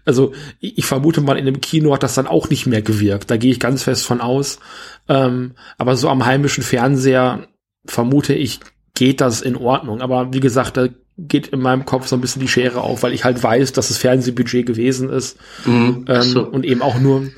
[0.05, 3.29] also ich, vermute mal, in dem Kino hat das dann auch nicht mehr gewirkt.
[3.29, 4.59] Da gehe ich ganz fest von aus.
[5.07, 7.47] Ähm, aber so am heimischen Fernseher
[7.85, 8.59] vermute ich,
[8.93, 10.01] geht das in Ordnung.
[10.01, 13.13] Aber wie gesagt, da geht in meinem Kopf so ein bisschen die Schere auf, weil
[13.13, 16.45] ich halt weiß, dass das Fernsehbudget gewesen ist mhm, ähm, so.
[16.45, 17.29] und eben auch nur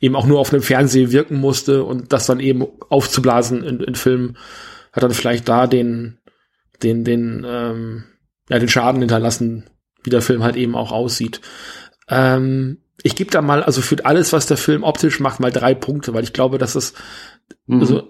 [0.00, 3.94] eben auch nur auf einem Fernseher wirken musste und das dann eben aufzublasen in, in
[3.94, 4.38] Filmen
[4.92, 6.18] hat dann vielleicht da den
[6.82, 8.04] den den ähm,
[8.48, 9.64] ja den Schaden hinterlassen,
[10.04, 11.40] wie der Film halt eben auch aussieht.
[12.08, 15.74] Ähm, ich gebe da mal, also für alles, was der Film optisch macht, mal drei
[15.74, 16.94] Punkte, weil ich glaube, dass es
[17.66, 17.80] mhm.
[17.80, 18.08] also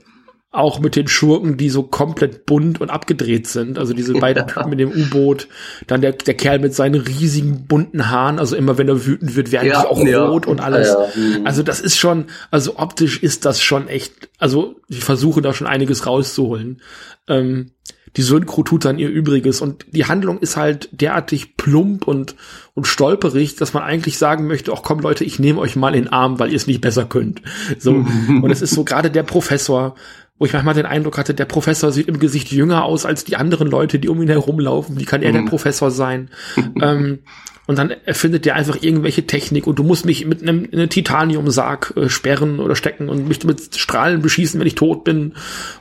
[0.54, 3.76] auch mit den Schurken, die so komplett bunt und abgedreht sind.
[3.76, 5.48] Also diese beiden Typen mit dem U-Boot,
[5.88, 9.50] dann der, der Kerl mit seinen riesigen bunten Haaren, also immer wenn er wütend wird,
[9.50, 10.24] werden ja, die auch ja.
[10.24, 10.88] rot und alles.
[10.88, 11.40] Ja.
[11.44, 15.66] Also das ist schon, also optisch ist das schon echt, also ich versuche da schon
[15.66, 16.80] einiges rauszuholen.
[17.26, 17.72] Ähm,
[18.16, 22.36] die Synchro tut dann ihr Übriges und die Handlung ist halt derartig plump und,
[22.74, 26.04] und stolperig, dass man eigentlich sagen möchte, ach komm Leute, ich nehme euch mal in
[26.04, 27.42] den Arm, weil ihr es nicht besser könnt.
[27.78, 27.90] So.
[28.28, 29.96] und es ist so gerade der Professor,
[30.38, 33.36] wo ich manchmal den Eindruck hatte, der Professor sieht im Gesicht jünger aus als die
[33.36, 34.98] anderen Leute, die um ihn herumlaufen.
[34.98, 35.48] Wie kann er der mhm.
[35.48, 36.30] Professor sein?
[36.80, 37.20] ähm,
[37.66, 41.94] und dann erfindet der einfach irgendwelche Technik und du musst mich mit einem, einem Titaniumsarg
[41.96, 45.34] äh, sperren oder stecken und mich mit Strahlen beschießen, wenn ich tot bin.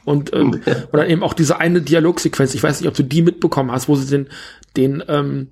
[0.05, 0.61] Und ähm,
[0.93, 3.95] oder eben auch diese eine Dialogsequenz, ich weiß nicht, ob du die mitbekommen hast, wo
[3.95, 4.29] sie den,
[4.77, 5.49] den ähm,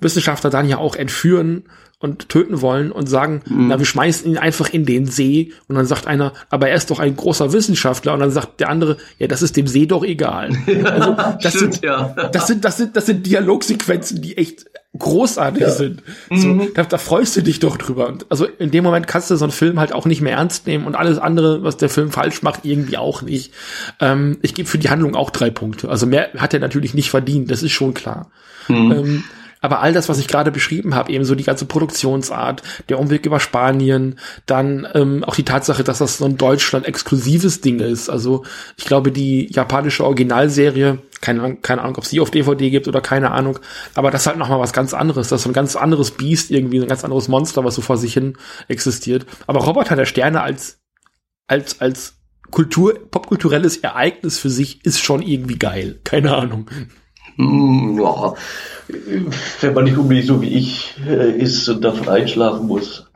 [0.00, 1.64] Wissenschaftler dann ja auch entführen
[2.04, 3.68] und töten wollen und sagen, mhm.
[3.68, 5.52] na, wir schmeißen ihn einfach in den See.
[5.68, 8.12] Und dann sagt einer, aber er ist doch ein großer Wissenschaftler.
[8.12, 10.50] Und dann sagt der andere, ja, das ist dem See doch egal.
[10.84, 12.14] Also, das, Stimmt, sind, ja.
[12.30, 14.66] das sind, das sind, das sind Dialogsequenzen, die echt
[14.98, 15.70] großartig ja.
[15.70, 16.02] sind.
[16.30, 16.68] So, mhm.
[16.74, 18.06] da, da freust du dich doch drüber.
[18.08, 20.66] Und also in dem Moment kannst du so einen Film halt auch nicht mehr ernst
[20.66, 23.52] nehmen und alles andere, was der Film falsch macht, irgendwie auch nicht.
[24.00, 25.88] Ähm, ich gebe für die Handlung auch drei Punkte.
[25.88, 28.30] Also mehr hat er natürlich nicht verdient, das ist schon klar.
[28.68, 28.92] Mhm.
[28.92, 29.24] Ähm,
[29.64, 33.24] aber all das, was ich gerade beschrieben habe, eben so die ganze Produktionsart, der Umweg
[33.24, 38.10] über Spanien, dann ähm, auch die Tatsache, dass das so ein Deutschland-exklusives Ding ist.
[38.10, 38.44] Also
[38.76, 43.00] ich glaube, die japanische Originalserie, keine, keine Ahnung, ob es die auf DVD gibt oder
[43.00, 43.58] keine Ahnung,
[43.94, 45.30] aber das ist halt nochmal was ganz anderes.
[45.30, 47.96] Das ist so ein ganz anderes Biest irgendwie, ein ganz anderes Monster, was so vor
[47.96, 48.36] sich hin
[48.68, 49.24] existiert.
[49.46, 50.82] Aber Roboter der Sterne als,
[51.46, 52.16] als, als
[52.50, 56.00] Kultur, popkulturelles Ereignis für sich ist schon irgendwie geil.
[56.04, 56.66] Keine Ahnung.
[57.36, 58.34] Mm, ja,
[59.60, 63.06] wenn man nicht unbedingt so wie ich äh, ist und davon einschlafen muss.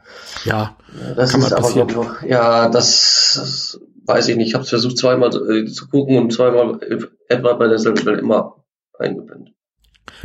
[0.44, 0.76] Ja,
[1.16, 4.48] das kann ist aber noch, ja, das, das, weiß ich nicht.
[4.48, 6.80] Ich habe es versucht zweimal äh, zu gucken und zweimal
[7.28, 8.64] etwa bei derselben Stelle immer
[8.98, 9.52] eingepennt.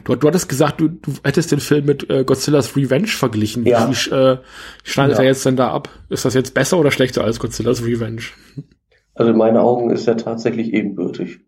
[0.03, 3.65] Du, du hattest gesagt, du, du hättest den Film mit äh, Godzilla's Revenge verglichen.
[3.65, 3.89] Ja.
[3.89, 4.38] Wie, äh,
[4.84, 5.23] schneidet Ja.
[5.23, 5.89] er jetzt denn da ab?
[6.10, 8.21] Ist das jetzt besser oder schlechter als Godzilla's Revenge?
[9.15, 11.41] Also in meinen Augen ist er tatsächlich ebenbürtig.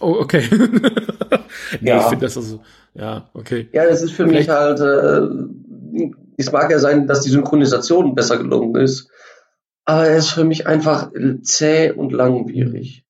[0.00, 0.42] Oh, okay.
[1.80, 1.98] nee, Ja.
[2.00, 2.60] ich finde das also,
[2.94, 3.68] ja, okay.
[3.72, 8.38] Ja, das ist für mich halt, äh, es mag ja sein, dass die Synchronisation besser
[8.38, 9.08] gelungen ist,
[9.84, 11.10] aber er ist für mich einfach
[11.42, 13.04] zäh und langwierig.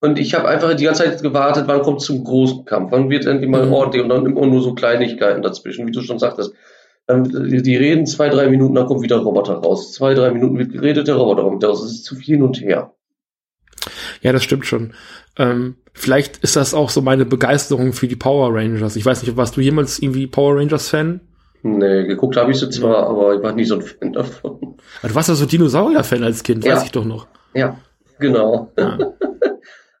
[0.00, 3.26] Und ich habe einfach die ganze Zeit gewartet, wann kommt zum großen Kampf, wann wird
[3.26, 3.72] endlich mal Mhm.
[3.72, 6.52] ordentlich und dann immer nur so Kleinigkeiten dazwischen, wie du schon sagtest.
[7.06, 9.92] Dann, die die reden zwei, drei Minuten, dann kommt wieder ein Roboter raus.
[9.94, 11.82] Zwei, drei Minuten wird geredet, der Roboter kommt raus.
[11.82, 12.92] Es ist zu viel hin und her.
[14.22, 14.92] Ja, das stimmt schon.
[15.36, 18.96] Ähm, vielleicht ist das auch so meine Begeisterung für die Power Rangers.
[18.96, 21.20] Ich weiß nicht, warst du jemals irgendwie Power Rangers Fan?
[21.62, 24.76] Nee, geguckt habe ich sie zwar, aber ich war nicht so ein Fan davon.
[25.02, 26.76] Du warst ja so Dinosaurier-Fan als Kind, Ja.
[26.76, 27.26] weiß ich doch noch.
[27.54, 27.78] Ja,
[28.18, 28.72] genau.
[28.78, 28.98] Ja.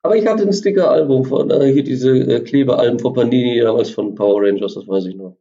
[0.02, 4.14] Aber ich hatte ein Sticker-Album von, äh, hier diese äh, Klebealben von Panini, damals von
[4.14, 5.36] Power Rangers, das weiß ich noch.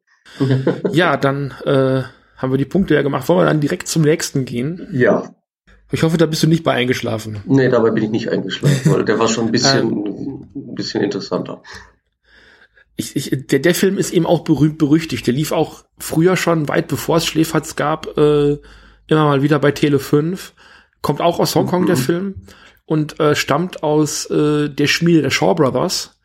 [0.91, 2.01] Ja, dann äh,
[2.37, 3.29] haben wir die Punkte ja gemacht.
[3.29, 4.87] Wollen wir dann direkt zum nächsten gehen?
[4.91, 5.35] Ja.
[5.91, 7.37] Ich hoffe, da bist du nicht bei eingeschlafen.
[7.45, 9.89] Nee, dabei bin ich nicht eingeschlafen, weil der war schon ein bisschen,
[10.55, 11.61] ein bisschen interessanter.
[12.97, 15.27] Ich, ich, der, der Film ist eben auch berühmt berüchtigt.
[15.27, 18.53] Der lief auch früher schon, weit bevor es Schläferz gab, äh,
[19.07, 20.53] immer mal wieder bei Tele 5.
[21.01, 21.87] Kommt auch aus Hongkong, Mhm.
[21.87, 22.35] der Film.
[22.85, 26.19] Und äh, stammt aus äh, der Schmiede der Shaw Brothers,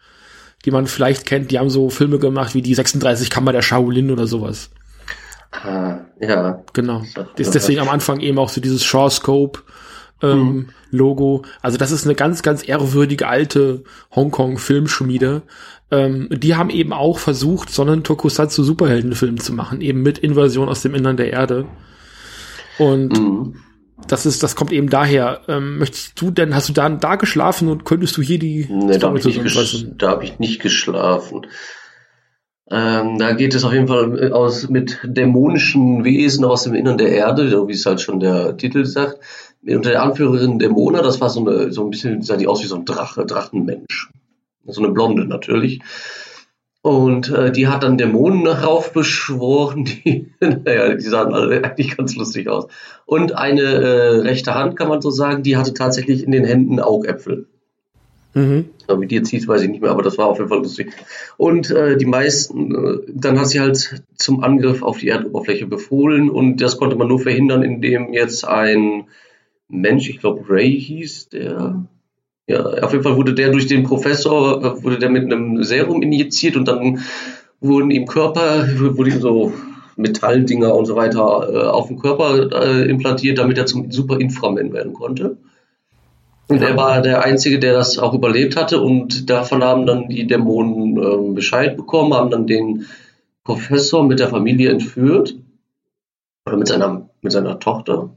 [0.65, 1.51] die man vielleicht kennt.
[1.51, 4.71] Die haben so Filme gemacht wie die 36 Kammer der Shaolin oder sowas.
[5.53, 6.63] Ah, ja.
[6.73, 7.03] Genau.
[7.37, 9.61] Ist deswegen am Anfang eben auch so dieses Shaw Scope
[10.23, 10.69] ähm, Mhm.
[10.91, 11.43] Logo.
[11.63, 13.83] Also das ist eine ganz, ganz ehrwürdige alte
[14.15, 15.43] Hongkong-Filmschmiede.
[15.91, 20.69] Ähm, die haben eben auch versucht, so einen Tokusatsu Superheldenfilm zu machen, eben mit Invasion
[20.69, 21.67] aus dem Innern der Erde.
[22.79, 23.57] Und Mhm.
[24.09, 25.41] das ist, das kommt eben daher.
[25.49, 28.99] Ähm, möchtest du denn, hast du da, da geschlafen und könntest du hier die Nee,
[28.99, 31.47] da habe ich, nicht da hab ich nicht geschlafen.
[32.71, 36.97] Ähm, da geht es auf jeden Fall äh, aus mit dämonischen Wesen aus dem Innern
[36.97, 39.19] der Erde, so wie es halt schon der Titel sagt.
[39.67, 42.67] Unter der Anführerin Dämona, das war so, eine, so ein bisschen, sah die aus wie
[42.69, 44.11] so ein Drache, Drachenmensch.
[44.67, 45.81] So eine Blonde natürlich.
[46.83, 52.49] Und äh, die hat dann Dämonen heraufbeschworen, die, naja, die sahen alle eigentlich ganz lustig
[52.49, 52.67] aus.
[53.07, 56.81] Und eine äh, rechte Hand, kann man so sagen, die hatte tatsächlich in den Händen
[56.81, 57.49] Augäpfel.
[58.35, 58.67] Mhm.
[58.89, 60.93] Die jetzt hieß, weiß ich nicht mehr, aber das war auf jeden Fall lustig.
[61.37, 66.31] Und äh, die meisten, äh, dann hat sie halt zum Angriff auf die Erdoberfläche befohlen
[66.31, 69.05] und das konnte man nur verhindern, indem jetzt ein
[69.69, 71.87] Mensch, ich glaube Ray hieß, der,
[72.47, 76.03] ja, auf jeden Fall wurde der durch den Professor, äh, wurde der mit einem Serum
[76.03, 77.01] injiziert und dann
[77.61, 79.53] wurden ihm Körper, wurde ihm so
[79.97, 84.73] Metalldinger und so weiter äh, auf den Körper äh, implantiert, damit er zum Super Inframan
[84.73, 85.37] werden konnte.
[86.53, 90.27] Und er war der Einzige, der das auch überlebt hatte und davon haben dann die
[90.27, 92.85] Dämonen ähm, Bescheid bekommen, haben dann den
[93.43, 95.35] Professor mit der Familie entführt.
[96.45, 98.11] Oder mit seiner, mit seiner Tochter.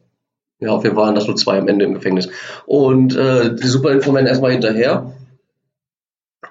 [0.59, 2.27] Ja, Fall waren das nur zwei am Ende im Gefängnis.
[2.65, 5.13] Und äh, die Superinfoman erstmal hinterher.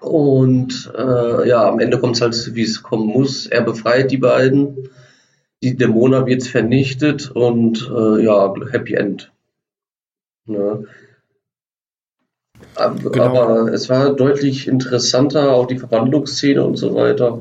[0.00, 3.44] Und äh, ja, am Ende kommt es halt, wie es kommen muss.
[3.46, 4.88] Er befreit die beiden.
[5.62, 9.30] Die Dämona wird vernichtet und äh, ja, Happy End.
[10.46, 10.86] Ne?
[12.76, 13.24] Aber, Genau.
[13.42, 17.40] aber es war deutlich interessanter, auch die Verwandlungsszene und so weiter.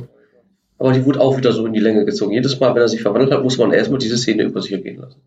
[0.79, 2.33] Aber die wurde auch wieder so in die Länge gezogen.
[2.33, 4.99] Jedes Mal, wenn er sich verwandelt hat, muss man erstmal diese Szene über sich ergehen
[4.99, 5.21] lassen.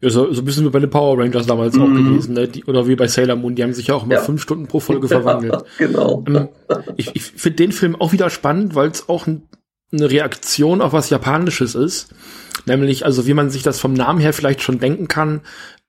[0.00, 2.10] Ja, so, so ein bisschen wie bei den Power Rangers damals auch Mhm.
[2.10, 2.46] gewesen, ne?
[2.48, 4.20] Die, oder wie bei Sailor Moon, die haben sich ja auch immer Ja.
[4.20, 5.56] fünf Stunden pro Folge verwandelt.
[5.76, 6.24] genau.
[6.28, 6.48] Ähm,
[6.96, 9.42] ich ich finde den Film auch wieder spannend, weil es auch ein,
[9.92, 12.14] eine Reaktion auf was Japanisches ist.
[12.66, 15.40] Nämlich, also wie man sich das vom Namen her vielleicht schon denken kann,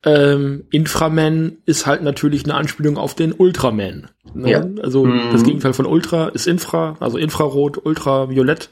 [0.05, 4.09] ähm, Inframan ist halt natürlich eine Anspielung auf den Ultraman.
[4.33, 4.51] Ne?
[4.51, 4.65] Ja.
[4.81, 5.31] Also Mhm.
[5.31, 8.69] das Gegenteil von Ultra ist Infra, also Infrarot, Ultraviolett,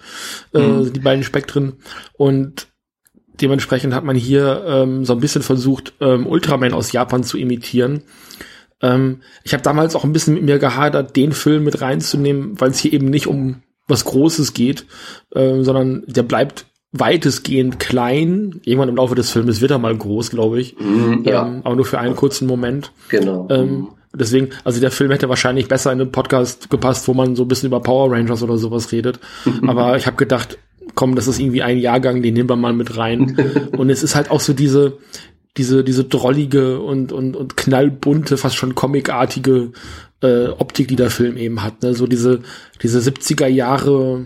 [0.53, 0.83] äh, Mhm.
[0.85, 1.73] sind die beiden Spektren.
[2.13, 2.67] Und
[3.41, 8.03] dementsprechend hat man hier ähm, so ein bisschen versucht, ähm, Ultraman aus Japan zu imitieren.
[8.81, 12.69] Ähm, ich habe damals auch ein bisschen mit mir gehadert, den Film mit reinzunehmen, weil
[12.71, 14.85] es hier eben nicht um was Großes geht,
[15.35, 16.65] ähm, sondern der bleibt
[16.99, 18.61] weitestgehend klein.
[18.63, 20.75] Irgendwann im Laufe des Filmes wird er mal groß, glaube ich.
[20.79, 22.91] Mhm, ja, Ähm, aber nur für einen kurzen Moment.
[23.09, 23.47] genau.
[23.49, 27.43] Ähm, deswegen, also der Film hätte wahrscheinlich besser in einen Podcast gepasst, wo man so
[27.43, 29.19] ein bisschen über Power Rangers oder sowas redet.
[29.67, 30.57] Aber ich habe gedacht,
[30.95, 33.37] komm, das ist irgendwie ein Jahrgang, den nehmen wir mal mit rein.
[33.77, 34.97] und es ist halt auch so diese,
[35.57, 39.71] diese, diese drollige und, und, und knallbunte, fast schon comicartige
[40.21, 41.83] äh, Optik, die der Film eben hat.
[41.83, 41.93] Ne?
[41.93, 42.41] So diese,
[42.81, 44.25] diese 70er Jahre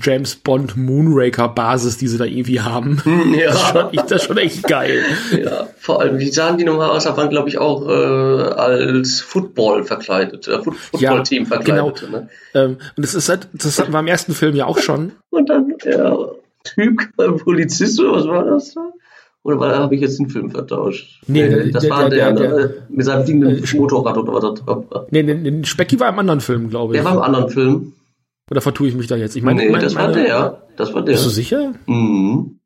[0.00, 3.02] James Bond Moonraker Basis, die sie da irgendwie haben.
[3.34, 3.50] Ja.
[3.50, 5.02] Das, ist schon, das ist schon echt geil.
[5.42, 7.04] Ja, vor allem, wie sahen die nochmal aus?
[7.04, 12.10] Da waren, glaube ich, auch äh, als Football verkleidet, äh, Foot Football-Team Ja, verkleidet.
[12.10, 12.28] Ne?
[12.54, 15.12] Ähm, und das ist halt, das hatten wir im ersten Film ja auch schon.
[15.30, 16.16] Und dann der
[16.64, 18.80] Typ, der Polizist, was war das da?
[19.42, 21.22] Oder war- habe ich jetzt den Film vertauscht?
[21.26, 22.74] Nee, der- das der- war der- der, der- ne?
[22.90, 25.06] mit seinem fliegenden Motorrad oder was da drauf war.
[25.10, 27.00] Nee, den, den Specky war im anderen Film, glaube ich.
[27.00, 27.92] Der war im anderen Film.
[28.50, 29.36] Oder vertue ich mich da jetzt?
[29.36, 30.66] Ich meine, nee, meine- das war der.
[30.76, 31.12] Das war der.
[31.12, 31.72] Bist du sicher?
[31.86, 32.56] Mhm.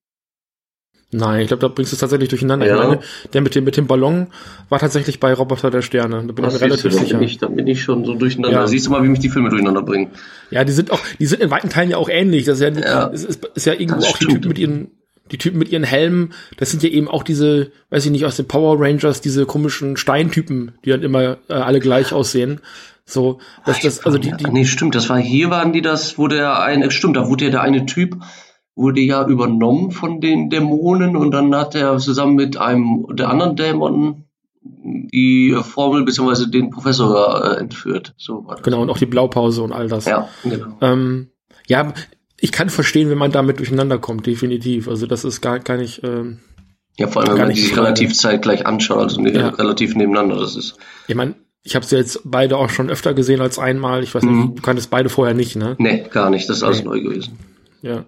[1.16, 2.66] Nein, ich glaube, da bringst du es tatsächlich durcheinander.
[2.66, 2.74] Ja.
[2.82, 3.00] Ich meine,
[3.32, 4.28] der mit dem, mit dem Ballon
[4.68, 6.24] war tatsächlich bei Roboter der Sterne.
[6.26, 7.18] Da bin Das ich mir du, relativ dann sicher.
[7.18, 8.60] bin, ich, dann bin ich schon so durcheinander.
[8.62, 8.66] Ja.
[8.66, 10.10] Siehst du mal, wie mich die Filme durcheinander bringen.
[10.50, 12.46] Ja, die sind auch, die sind in weiten Teilen ja auch ähnlich.
[12.46, 13.10] Das ist ja, Ja.
[13.12, 14.32] es ist, ist ja irgendwo Das auch die stimmt.
[14.42, 14.90] Typen mit ihren,
[15.30, 16.32] die Typen mit ihren Helmen.
[16.56, 19.96] Das sind ja eben auch diese, weiß ich nicht, aus den Power Rangers, diese komischen
[19.96, 22.60] Steintypen, die dann immer äh, alle gleich aussehen.
[23.06, 26.16] So, dass das, also die, die, Ah, nee, stimmt, das war hier waren die das,
[26.18, 28.16] wo der eine, stimmt, da wurde ja der eine Typ,
[28.74, 33.56] wurde ja übernommen von den Dämonen und dann hat er zusammen mit einem der anderen
[33.56, 34.24] Dämonen
[34.62, 36.46] die Formel bzw.
[36.50, 38.14] den Professor äh, entführt.
[38.16, 38.64] So war das.
[38.64, 40.06] genau, und auch die Blaupause und all das.
[40.06, 40.76] Ja, genau.
[40.80, 41.28] Ähm,
[41.66, 41.92] ja,
[42.40, 44.88] ich kann verstehen, wenn man damit durcheinander kommt, definitiv.
[44.88, 46.40] Also das ist gar, gar nicht, ähm,
[46.98, 49.48] Ja, vor allem, wenn man die sich relativ zeitgleich anschaut, also ne, Ja.
[49.50, 50.36] relativ nebeneinander.
[50.40, 50.76] Das ist.
[51.06, 51.34] ich meine,
[51.64, 54.02] ich habe sie jetzt beide auch schon öfter gesehen als einmal.
[54.04, 54.38] Ich weiß Mhm.
[54.40, 55.74] nicht, du kanntest beide vorher nicht, ne?
[55.78, 56.48] Nee, gar nicht.
[56.48, 56.84] Das ist alles Nee.
[56.84, 57.38] neu gewesen.
[57.82, 58.04] Ja.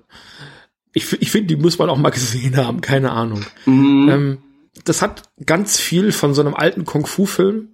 [0.92, 3.44] Ich, ich finde, die muss man auch mal gesehen haben, keine Ahnung.
[3.64, 4.08] Mhm.
[4.08, 4.38] Ähm,
[4.84, 7.68] das hat ganz viel von so einem alten Kung-Fu-Film,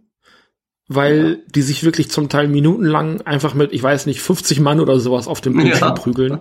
[0.88, 5.00] weil die sich wirklich zum Teil minutenlang einfach mit, ich weiß nicht, 50 Mann oder
[5.00, 5.90] sowas auf dem Bildschirm Ja.
[5.94, 6.40] prügeln.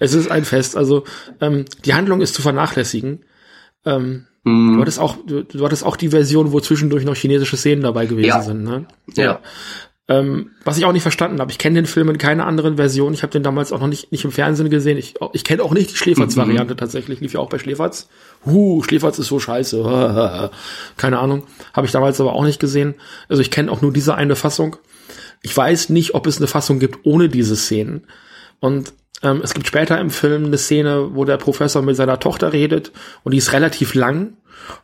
[0.00, 0.76] Es ist ein Fest.
[0.76, 1.04] Also
[1.40, 3.24] ähm, die Handlung ist zu vernachlässigen.
[3.84, 4.80] Ähm, du, Mhm.
[4.80, 8.28] hattest auch, du, du hattest auch die Version, wo zwischendurch noch chinesische Szenen dabei gewesen
[8.28, 8.42] Ja.
[8.42, 8.62] sind.
[8.64, 8.86] Ne?
[9.16, 9.40] Ja.
[10.08, 13.12] Ähm, was ich auch nicht verstanden habe, ich kenne den Film in keiner anderen Version.
[13.12, 14.96] Ich habe den damals auch noch nicht, nicht im Fernsehen gesehen.
[14.98, 17.18] Ich, ich kenne auch nicht die Schläferz-Variante tatsächlich.
[17.20, 18.08] Lief ja auch bei Schläferz.
[18.44, 19.82] Huh, Schläferz ist so scheiße.
[20.96, 21.42] Keine Ahnung.
[21.72, 22.94] Habe ich damals aber auch nicht gesehen.
[23.28, 24.76] Also ich kenne auch nur diese eine Fassung.
[25.42, 28.06] Ich weiß nicht, ob es eine Fassung gibt ohne diese Szenen.
[28.60, 32.52] Und ähm, es gibt später im Film eine Szene, wo der Professor mit seiner Tochter
[32.52, 34.36] redet und die ist relativ lang.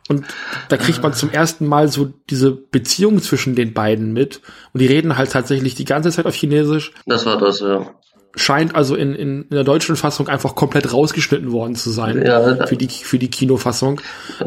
[0.07, 0.25] Und
[0.69, 4.41] da kriegt man zum ersten Mal so diese Beziehung zwischen den beiden mit.
[4.71, 6.93] Und die reden halt tatsächlich die ganze Zeit auf Chinesisch.
[7.05, 7.91] Das war das, ja.
[8.35, 12.25] Scheint also in, in, in der deutschen Fassung einfach komplett rausgeschnitten worden zu sein.
[12.25, 13.99] Ja, für die, für die Kinofassung.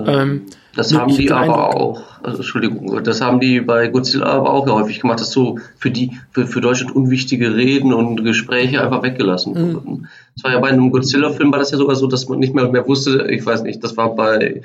[0.07, 4.69] Ähm, Das haben die aber auch, also, Entschuldigung, das haben die bei Godzilla aber auch
[4.69, 9.55] häufig gemacht, dass so für die, für, für Deutschland unwichtige Reden und Gespräche einfach weggelassen
[9.55, 9.75] Mhm.
[9.75, 10.09] wurden.
[10.35, 12.71] Das war ja bei einem Godzilla-Film war das ja sogar so, dass man nicht mehr,
[12.71, 14.63] mehr wusste, ich weiß nicht, das war bei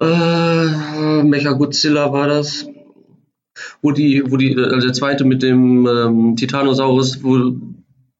[0.00, 2.66] äh, Mecha Godzilla war das,
[3.82, 7.52] wo die, wo die, also der zweite mit dem ähm, Titanosaurus, wo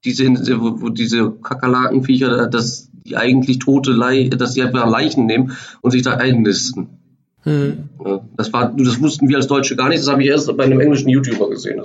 [0.04, 0.28] diese,
[0.60, 6.02] wo, diese Kakerlakenviecher, das die eigentlich tote Lei, dass die einfach Leichen nehmen und sich
[6.02, 6.99] da einnisten.
[7.44, 7.88] Hm,
[8.36, 10.00] das war, das wussten wir als Deutsche gar nicht.
[10.00, 11.82] Das habe ich erst bei einem englischen YouTuber gesehen.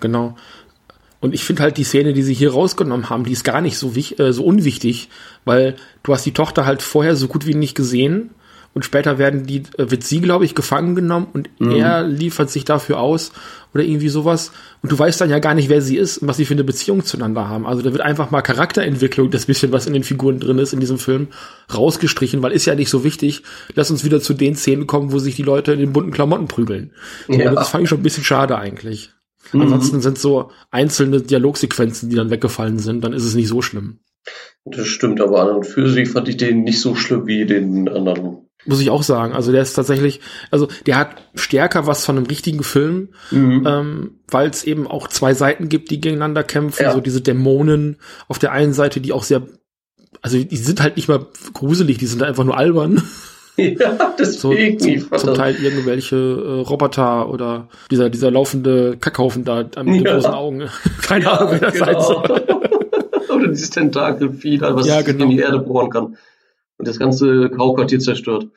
[0.00, 0.36] Genau.
[1.20, 3.78] Und ich finde halt die Szene, die sie hier rausgenommen haben, die ist gar nicht
[3.78, 5.08] so, wich, äh, so unwichtig,
[5.44, 8.30] weil du hast die Tochter halt vorher so gut wie nicht gesehen
[8.74, 12.66] und später werden die, äh, wird sie, glaube ich, gefangen genommen und er liefert sich
[12.66, 13.32] dafür aus
[13.74, 14.52] oder irgendwie sowas.
[14.82, 16.64] Und du weißt dann ja gar nicht, wer sie ist und was sie für eine
[16.64, 17.66] Beziehung zueinander haben.
[17.66, 20.80] Also da wird einfach mal Charakterentwicklung, das bisschen, was in den Figuren drin ist in
[20.80, 21.28] diesem Film,
[21.74, 23.42] rausgestrichen, weil ist ja nicht so wichtig.
[23.74, 26.46] Lass uns wieder zu den Szenen kommen, wo sich die Leute in den bunten Klamotten
[26.46, 26.92] prügeln.
[27.28, 27.52] Ja.
[27.52, 29.10] Das fand ich schon ein bisschen schade eigentlich.
[29.52, 34.00] Ansonsten sind so einzelne Dialogsequenzen, die dann weggefallen sind, dann ist es nicht so schlimm.
[34.64, 37.88] das stimmt, aber an und für sich fand ich den nicht so schlimm wie den
[37.88, 38.48] anderen.
[38.66, 39.32] Muss ich auch sagen.
[39.34, 44.48] Also der ist tatsächlich, also der hat stärker was von einem richtigen Film, ähm, weil
[44.48, 46.82] es eben auch zwei Seiten gibt, die gegeneinander kämpfen.
[46.84, 46.92] Ja.
[46.92, 47.98] So diese Dämonen
[48.28, 49.42] auf der einen Seite, die auch sehr,
[50.22, 53.02] also die sind halt nicht mal gruselig, die sind einfach nur albern.
[53.56, 54.88] Ja, So deswegen.
[54.88, 59.76] ich zum, zum das- Teil irgendwelche äh, Roboter oder dieser, dieser laufende Kackhaufen da mit
[59.76, 60.14] den Ja.
[60.14, 60.62] großen Augen.
[61.02, 62.22] Keine Ahnung, wer das sein soll.
[62.46, 62.62] genau.
[63.32, 65.24] Oder dieses Tentakelvieh, was Ja, genau.
[65.24, 66.16] in die Erde bohren kann.
[66.78, 68.48] Und das ganze Grauquartier zerstört.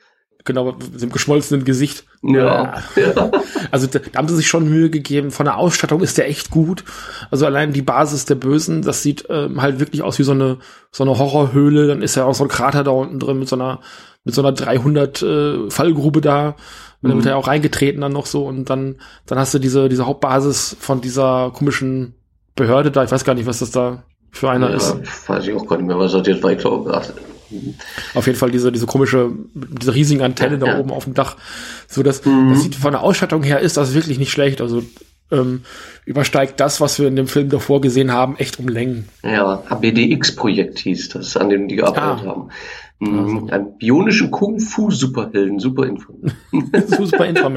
[0.44, 2.04] Genau, mit dem geschmolzenen Gesicht.
[2.22, 2.74] Ja.
[2.96, 3.30] ja.
[3.70, 5.30] Also da, da haben sie sich schon Mühe gegeben.
[5.30, 6.84] Von der Ausstattung ist der echt gut.
[7.30, 10.56] Also allein die Basis der Bösen, das sieht ähm, halt wirklich aus wie so eine
[10.90, 11.86] so eine Horrorhöhle.
[11.86, 13.80] Dann ist ja auch so ein Krater da unten drin mit so einer
[14.24, 16.56] mit so einer 300 äh, Fallgrube da.
[17.02, 19.90] Und dann wird er auch reingetreten dann noch so und dann dann hast du diese
[19.90, 22.14] diese Hauptbasis von dieser komischen
[22.56, 23.04] Behörde da.
[23.04, 24.94] Ich weiß gar nicht, was das da für einer ist.
[24.94, 26.52] ja, weiß ich auch gar nicht mehr, was das jetzt war.
[26.52, 26.90] Ich glaube,
[28.14, 30.78] Auf jeden Fall diese, diese komische, diese riesigen Antenne da Ja.
[30.78, 31.36] oben auf dem Dach.
[31.86, 32.50] So, das, Mhm.
[32.50, 34.60] das sieht von der Ausstattung her ist das wirklich nicht schlecht.
[34.60, 34.82] Also,
[35.30, 35.62] ähm,
[36.06, 39.08] übersteigt das, was wir in dem Film davor gesehen haben, echt um Längen.
[39.22, 42.30] Ja, ABDX-Projekt hieß das, an dem die gearbeitet ah.
[42.30, 42.48] haben.
[43.00, 43.18] Mhm.
[43.18, 43.46] Also.
[43.50, 46.14] Ein bionischen Kung-Fu-Superhelden, super Info.
[46.98, 47.50] super Info.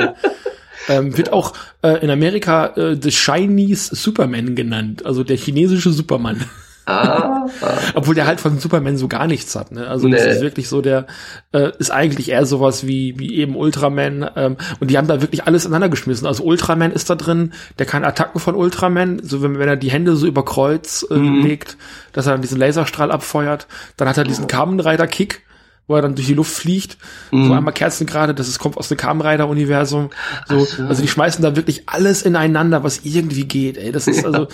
[0.90, 6.44] ähm, wird auch äh, in Amerika äh, The Chinese Superman genannt, also der chinesische Superman.
[6.86, 7.78] Ah, ah.
[7.94, 9.72] Obwohl der halt von Superman so gar nichts hat.
[9.72, 9.88] Ne?
[9.88, 10.16] Also nee.
[10.16, 11.06] das ist wirklich so, der
[11.52, 14.30] äh, ist eigentlich eher sowas wie wie eben Ultraman.
[14.36, 16.26] Ähm, und die haben da wirklich alles aneinander geschmissen.
[16.26, 19.92] Also Ultraman ist da drin, der kann Attacken von Ultraman, so wenn, wenn er die
[19.92, 21.46] Hände so über Kreuz äh, mhm.
[21.46, 21.78] legt,
[22.14, 23.68] dass er dann diesen Laserstrahl abfeuert.
[23.98, 25.44] Dann hat er diesen Kamen Rider Kick
[25.88, 26.98] wo er dann durch die Luft fliegt,
[27.32, 27.48] mhm.
[27.48, 30.10] so einmal Kerzen gerade, das ist, kommt aus dem Kamen Universum.
[30.48, 33.78] So, so, also die schmeißen da wirklich alles ineinander, was irgendwie geht.
[33.78, 34.48] Ey, das ist also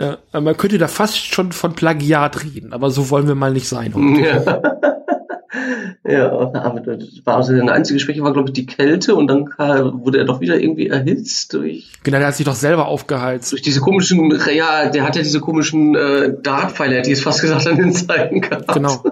[0.00, 3.68] ja, man könnte da fast schon von Plagiat reden, aber so wollen wir mal nicht
[3.68, 3.92] sein.
[4.16, 4.62] Ja.
[6.08, 9.46] ja, aber das war also eine einzige Schwäche war, glaube ich, die Kälte und dann
[9.46, 11.92] wurde er doch wieder irgendwie erhitzt durch.
[12.02, 13.52] Genau, der hat sich doch selber aufgeheizt.
[13.52, 17.42] Durch diese komischen, ja, der hat ja diese komischen äh, Dartpfeile, hätte ich es fast
[17.42, 18.72] gesagt, an den Seiten gehabt.
[18.72, 19.02] Genau.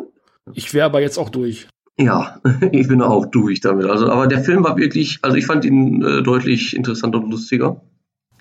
[0.54, 1.68] Ich wäre aber jetzt auch durch.
[1.98, 2.40] Ja,
[2.72, 3.84] ich bin auch durch damit.
[3.84, 7.82] Also, aber der Film war wirklich, also ich fand ihn äh, deutlich interessanter und lustiger.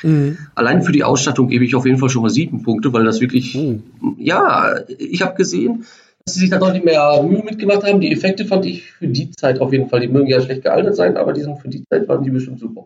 [0.04, 0.38] Mhm.
[0.56, 3.22] Allein für die Ausstattung gebe ich auf jeden Fall schon mal sieben Punkte, weil das
[3.22, 3.84] wirklich, mhm.
[4.18, 5.86] ja, ich habe gesehen,
[6.24, 8.02] dass sie sich da deutlich mehr Mühe mitgemacht haben.
[8.02, 10.96] Die Effekte fand ich für die Zeit auf jeden Fall, die mögen ja schlecht gealtert
[10.96, 12.86] sein, aber die sind für die Zeit waren die bestimmt super.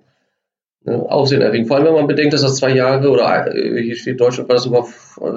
[0.83, 1.67] Ne, Aufsehen erregend.
[1.67, 4.55] Vor allem, wenn man bedenkt, dass das zwei Jahre oder äh, hier steht Deutschland war
[4.55, 4.87] das sogar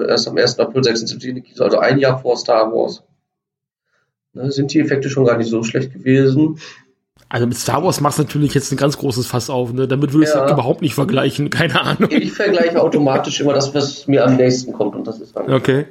[0.09, 0.59] erst am 1.
[0.59, 3.03] April 76 also ein Jahr vor Star Wars.
[4.33, 6.59] Ne, sind die Effekte schon gar nicht so schlecht gewesen.
[7.35, 9.89] Also mit Star Wars machst du natürlich jetzt ein ganz großes Fass auf, ne?
[9.89, 10.47] Damit würdest ja.
[10.47, 12.09] du überhaupt nicht vergleichen, keine Ahnung.
[12.13, 15.87] Ich vergleiche automatisch immer das, was mir am nächsten kommt und das ist dann okay.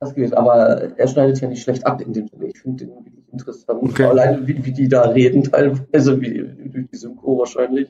[0.00, 0.34] das gewesen.
[0.34, 2.46] Aber er schneidet ja nicht schlecht ab in dem Sinne.
[2.48, 3.80] Ich finde den wirklich interessant.
[3.84, 4.02] Okay.
[4.02, 7.88] Alleine wie, wie die da reden, teilweise, wie durch die Synchro wahrscheinlich.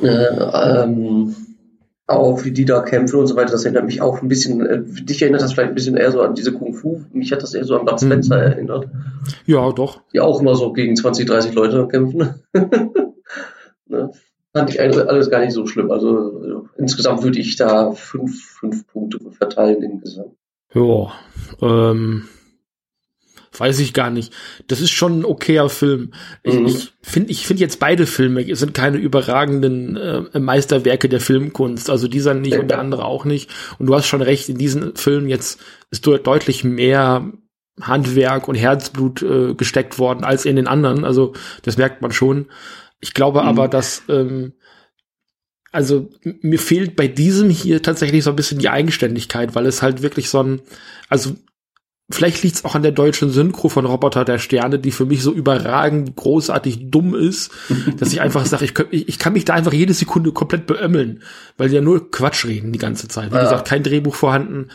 [0.00, 1.36] Äh, ähm,
[2.08, 4.82] auch wie die da kämpfen und so weiter, das erinnert mich auch ein bisschen, äh,
[4.82, 7.52] dich erinnert das vielleicht ein bisschen eher so an diese Kung Fu, mich hat das
[7.52, 8.42] eher so an Bud Spencer mhm.
[8.52, 8.88] erinnert.
[9.44, 10.00] Ja, doch.
[10.12, 12.42] Die auch immer so gegen 20, 30 Leute kämpfen.
[13.86, 14.10] ne?
[14.54, 15.90] Fand ich alles gar nicht so schlimm.
[15.90, 20.34] Also, also insgesamt würde ich da fünf, fünf Punkte verteilen im Gesamt.
[20.72, 21.12] Ja,
[21.60, 22.24] ähm,
[23.58, 24.32] weiß ich gar nicht.
[24.66, 26.12] Das ist schon ein okayer Film.
[26.44, 26.66] Mhm.
[26.66, 31.90] Ich finde ich finde jetzt beide Filme sind keine überragenden äh, Meisterwerke der Filmkunst.
[31.90, 32.60] Also dieser nicht ja.
[32.60, 33.50] und der andere auch nicht.
[33.78, 37.32] Und du hast schon recht, in diesen Filmen jetzt ist deutlich mehr
[37.80, 41.04] Handwerk und Herzblut äh, gesteckt worden als in den anderen.
[41.04, 42.46] Also das merkt man schon.
[43.00, 43.48] Ich glaube mhm.
[43.48, 44.52] aber, dass ähm,
[45.70, 50.02] also mir fehlt bei diesem hier tatsächlich so ein bisschen die Eigenständigkeit, weil es halt
[50.02, 50.62] wirklich so ein,
[51.08, 51.36] also
[52.10, 55.22] Vielleicht liegt es auch an der deutschen Synchro von Roboter der Sterne, die für mich
[55.22, 57.50] so überragend großartig dumm ist,
[57.98, 61.22] dass ich einfach sage, ich, ich, ich, kann mich da einfach jede Sekunde komplett beömmeln,
[61.58, 63.30] weil die ja nur Quatsch reden die ganze Zeit.
[63.30, 63.42] Wie ja.
[63.42, 64.68] gesagt, kein Drehbuch vorhanden,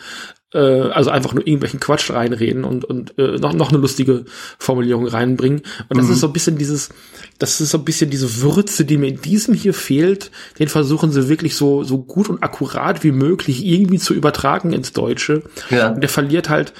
[0.54, 4.24] äh, also einfach nur irgendwelchen Quatsch reinreden und, und äh, noch, noch eine lustige
[4.58, 5.62] Formulierung reinbringen.
[5.88, 6.12] Und das mhm.
[6.12, 6.90] ist so ein bisschen dieses,
[7.38, 10.30] das ist so ein bisschen diese Würze, die mir in diesem hier fehlt,
[10.60, 14.92] den versuchen sie wirklich so, so gut und akkurat wie möglich irgendwie zu übertragen ins
[14.92, 15.42] Deutsche.
[15.70, 15.90] Ja.
[15.90, 16.72] Und der verliert halt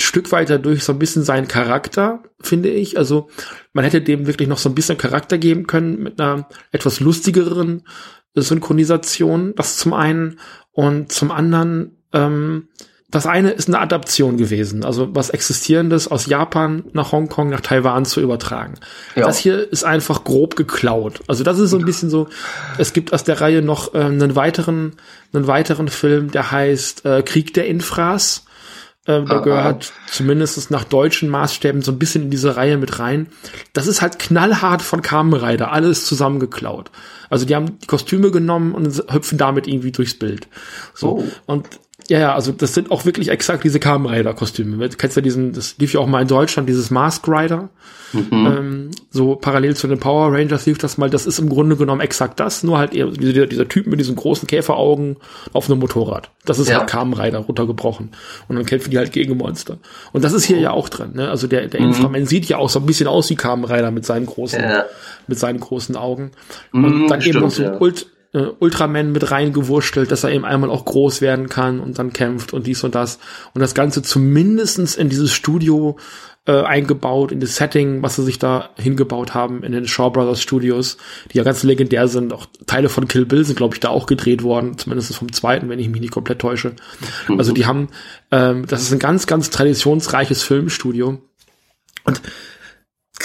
[0.00, 2.98] Stück weiter durch so ein bisschen seinen Charakter, finde ich.
[2.98, 3.28] Also
[3.72, 7.84] man hätte dem wirklich noch so ein bisschen Charakter geben können mit einer etwas lustigeren
[8.34, 9.54] Synchronisation.
[9.56, 10.38] Das zum einen.
[10.72, 12.68] Und zum anderen, ähm,
[13.10, 18.04] das eine ist eine Adaption gewesen, also was Existierendes aus Japan nach Hongkong, nach Taiwan
[18.04, 18.74] zu übertragen.
[19.16, 19.24] Ja.
[19.24, 21.20] Das hier ist einfach grob geklaut.
[21.26, 22.28] Also das ist so ein bisschen so,
[22.76, 24.96] es gibt aus der Reihe noch äh, einen weiteren,
[25.32, 28.44] einen weiteren Film, der heißt äh, Krieg der Infras.
[29.08, 33.28] Äh, der gehört zumindest nach deutschen Maßstäben so ein bisschen in diese Reihe mit rein.
[33.72, 36.90] Das ist halt knallhart von Kamen Rider, alles zusammengeklaut.
[37.30, 40.48] Also die haben die Kostüme genommen und hüpfen damit irgendwie durchs Bild.
[40.94, 41.20] So.
[41.20, 41.24] Oh.
[41.46, 41.80] Und
[42.10, 44.88] ja, ja, also das sind auch wirklich exakt diese Kamen Rider Kostüme.
[44.88, 47.68] Du kennst ja diesen, das lief ja auch mal in Deutschland, dieses Mask Rider.
[48.14, 48.30] Mhm.
[48.32, 51.10] Ähm, so parallel zu den Power Rangers lief das mal.
[51.10, 54.16] Das ist im Grunde genommen exakt das, nur halt eher dieser, dieser Typ mit diesen
[54.16, 55.16] großen Käferaugen
[55.52, 56.30] auf einem Motorrad.
[56.46, 56.78] Das ist ja.
[56.78, 58.12] halt Kamen Rider runtergebrochen.
[58.48, 59.76] Und dann kämpfen die halt gegen Monster.
[60.12, 60.62] Und das ist hier oh.
[60.62, 61.10] ja auch drin.
[61.12, 61.28] Ne?
[61.28, 61.88] Also der, der mhm.
[61.88, 64.86] Inframan sieht ja auch so ein bisschen aus wie Kamen Rider mit seinen großen, ja.
[65.26, 66.30] mit seinen großen Augen.
[66.72, 67.78] Und mhm, dann stimmt, eben noch so ja.
[67.78, 72.12] Ult äh, Ultraman mit reingewurstelt, dass er eben einmal auch groß werden kann und dann
[72.12, 73.18] kämpft und dies und das.
[73.54, 75.96] Und das Ganze zumindestens in dieses Studio
[76.46, 80.40] äh, eingebaut, in das Setting, was sie sich da hingebaut haben, in den Shaw Brothers
[80.40, 80.96] Studios,
[81.30, 82.32] die ja ganz legendär sind.
[82.32, 85.68] Auch Teile von Kill Bill sind, glaube ich, da auch gedreht worden, zumindest vom zweiten,
[85.68, 86.72] wenn ich mich nicht komplett täusche.
[87.36, 87.88] Also die haben,
[88.30, 91.20] ähm, das ist ein ganz, ganz traditionsreiches Filmstudio.
[92.04, 92.22] Und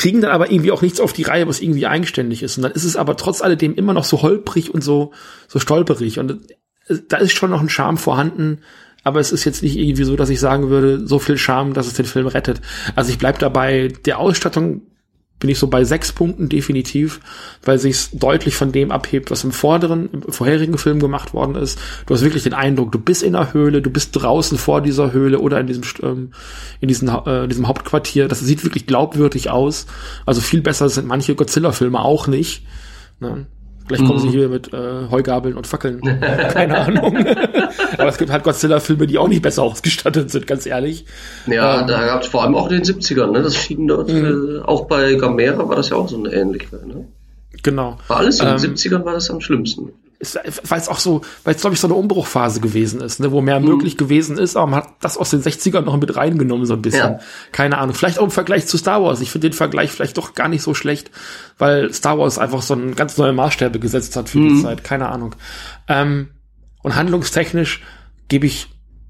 [0.04, 2.58] kriegen dann aber irgendwie auch nichts auf die Reihe, was irgendwie eigenständig ist.
[2.58, 5.14] Und dann ist es aber trotz alledem immer noch so holprig und so,
[5.48, 6.20] so stolperig.
[6.20, 6.42] Und
[6.90, 8.60] äh, da ist schon noch ein Charme vorhanden,
[9.06, 11.88] aber es ist jetzt nicht irgendwie so, dass ich sagen würde, so viel Charme, dass
[11.88, 12.60] es den Film rettet.
[12.96, 14.82] Also ich bleib dabei, der Ausstattung
[15.44, 17.20] bin ich so bei sechs Punkten definitiv,
[17.66, 21.78] weil sich deutlich von dem abhebt, was im vorderen, im vorherigen Film gemacht worden ist.
[22.06, 25.12] Du hast wirklich den Eindruck, du bist in der Höhle, du bist draußen vor dieser
[25.12, 26.32] Höhle oder in diesem ähm,
[26.80, 28.30] in diesem, äh, diesem Hauptquartier.
[28.30, 29.86] Das sieht wirklich glaubwürdig aus.
[30.26, 32.66] Also viel besser sind manche Godzilla-Filme auch nicht.
[33.20, 33.46] Ne?
[33.86, 34.22] Vielleicht kommen mhm.
[34.22, 36.00] sie hier mit äh, Heugabeln und Fackeln.
[36.54, 37.18] Keine Ahnung.
[37.98, 41.06] Aber es gibt halt Godzilla-Filme, die auch nicht besser ausgestattet sind, ganz ehrlich.
[41.48, 43.42] Ja, ähm, da gab es vor allem auch in den 70ern, ne?
[43.42, 44.62] Das schien dort, mhm.
[44.62, 47.08] äh, auch bei Gamera war das ja auch so eine Ähnlichkeit, ne?
[47.62, 47.98] Genau.
[48.08, 49.94] War alles in den ähm, 70ern war das am schlimmsten
[50.68, 53.42] weil es auch so, weil es glaube ich so eine Umbruchphase gewesen ist, ne, wo
[53.42, 53.68] mehr mhm.
[53.68, 56.82] möglich gewesen ist, aber man hat das aus den 60ern noch mit reingenommen so ein
[56.82, 57.14] bisschen.
[57.14, 57.20] Ja.
[57.52, 59.22] Keine Ahnung, vielleicht auch im Vergleich zu Star Wars.
[59.22, 61.12] Ich finde den Vergleich vielleicht doch gar nicht so schlecht,
[61.58, 64.50] weil Star Wars einfach so ein ganz neue Maßstäbe gesetzt hat für mhm.
[64.50, 64.84] die Zeit.
[64.84, 65.36] Keine Ahnung.
[65.88, 66.30] Ähm,
[66.84, 67.82] und handlungstechnisch
[68.28, 68.68] gebe ich,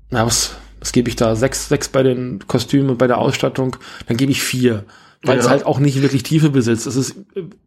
[0.09, 1.35] na was, was gebe ich da?
[1.35, 3.75] Sechs, sechs bei den Kostümen und bei der Ausstattung,
[4.07, 4.85] dann gebe ich vier
[5.23, 5.41] weil ja.
[5.41, 6.85] es halt auch nicht wirklich Tiefe besitzt.
[6.85, 7.15] Es ist,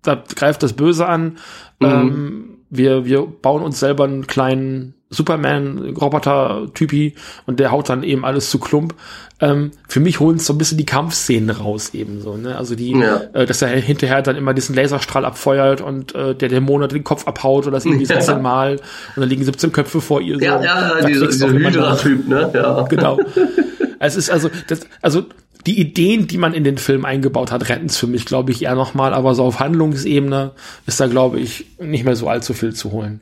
[0.02, 1.38] da greift das Böse an.
[1.80, 1.86] Mhm.
[1.86, 7.14] Ähm, wir, wir bauen uns selber einen kleinen Superman-Roboter-Typi
[7.46, 8.94] und der haut dann eben alles zu Klump.
[9.40, 12.56] Ähm, für mich holen es so ein bisschen die Kampfszenen raus eben so, ne?
[12.56, 13.20] Also die, ja.
[13.32, 17.28] äh, dass er hinterher dann immer diesen Laserstrahl abfeuert und äh, der Dämon den Kopf
[17.28, 18.40] abhaut oder das irgendwie 17 ja.
[18.40, 20.38] Mal und dann liegen 17 Köpfe vor ihr.
[20.38, 20.44] So.
[20.44, 22.50] Ja, ja, dieser, dieser Hydra-Typ, ne?
[22.54, 22.82] Ja.
[22.82, 23.20] Genau.
[24.00, 25.26] es ist also, das, also
[25.66, 28.62] die Ideen, die man in den Film eingebaut hat, retten es für mich, glaube ich,
[28.62, 29.12] eher nochmal.
[29.12, 30.52] Aber so auf Handlungsebene
[30.86, 33.20] ist da, glaube ich, nicht mehr so allzu viel zu holen.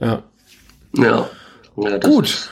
[0.00, 0.22] Ja.
[0.96, 1.28] Ja.
[1.76, 2.26] ja Gut.
[2.26, 2.50] Ist,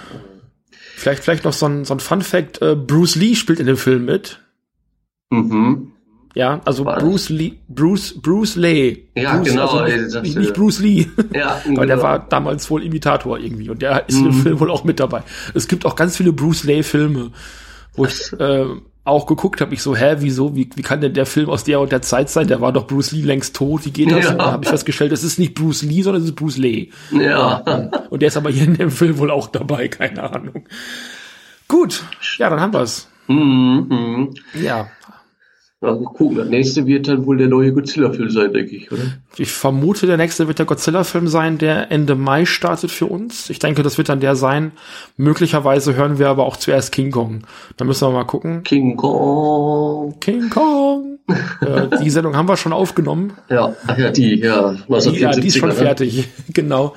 [0.96, 2.62] vielleicht, vielleicht noch so ein, so ein Fun Fact.
[2.62, 4.38] Äh, Bruce Lee spielt in dem Film mit.
[5.30, 5.92] Mhm.
[6.34, 7.02] Ja, also Was?
[7.02, 9.08] Bruce Lee, Bruce, Bruce Lee.
[9.14, 9.68] Ja, Bruce, genau.
[9.68, 11.06] Also nicht, nicht, Bruce Lee.
[11.34, 11.78] Ja, genau.
[11.78, 14.26] Aber der war damals wohl Imitator irgendwie und der ist mhm.
[14.26, 15.24] im Film wohl auch mit dabei.
[15.52, 17.32] Es gibt auch ganz viele Bruce Lee Filme,
[17.94, 18.66] wo ich, äh,
[19.04, 21.80] auch geguckt habe, ich so, hä, wieso, wie, wie kann denn der Film aus der
[21.80, 22.46] und der Zeit sein?
[22.46, 24.24] Der war doch Bruce Lee längst tot, wie geht das?
[24.24, 24.30] Ja.
[24.30, 26.90] Und dann habe ich festgestellt, es ist nicht Bruce Lee, sondern es ist Bruce Lee.
[27.10, 27.90] Ja.
[28.10, 30.64] Und der ist aber hier in dem Film wohl auch dabei, keine Ahnung.
[31.66, 32.04] Gut,
[32.38, 33.08] ja, dann haben wir's.
[33.26, 34.34] Mhm.
[34.54, 34.88] Ja,
[35.82, 39.02] Mal gucken, der nächste wird dann wohl der neue Godzilla-Film sein, denke ich, oder?
[39.36, 43.50] Ich vermute, der nächste wird der Godzilla-Film sein, der Ende Mai startet für uns.
[43.50, 44.70] Ich denke, das wird dann der sein.
[45.16, 47.42] Möglicherweise hören wir aber auch zuerst King Kong.
[47.76, 48.62] Da müssen wir mal gucken.
[48.62, 50.14] King Kong.
[50.20, 51.18] King Kong.
[51.60, 53.32] äh, die Sendung haben wir schon aufgenommen.
[53.50, 54.76] Ja, ja die, ja.
[54.88, 55.74] Die, ja, die ist schon ne?
[55.74, 56.28] fertig.
[56.52, 56.94] genau.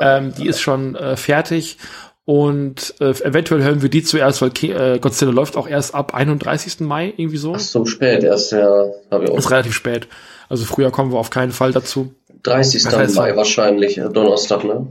[0.00, 1.76] Ähm, die ist schon äh, fertig.
[2.24, 6.80] Und äh, eventuell hören wir die zuerst, weil äh, Godzilla läuft auch erst ab 31.
[6.80, 7.54] Mai irgendwie so.
[7.54, 8.86] Ach, so spät erst, ja.
[9.10, 9.38] Hab ich auch.
[9.38, 10.06] Ist relativ spät.
[10.48, 12.14] Also früher kommen wir auf keinen Fall dazu.
[12.44, 12.82] 30.
[12.84, 14.86] Das heißt, Mai wahrscheinlich, Donnerstag, ne?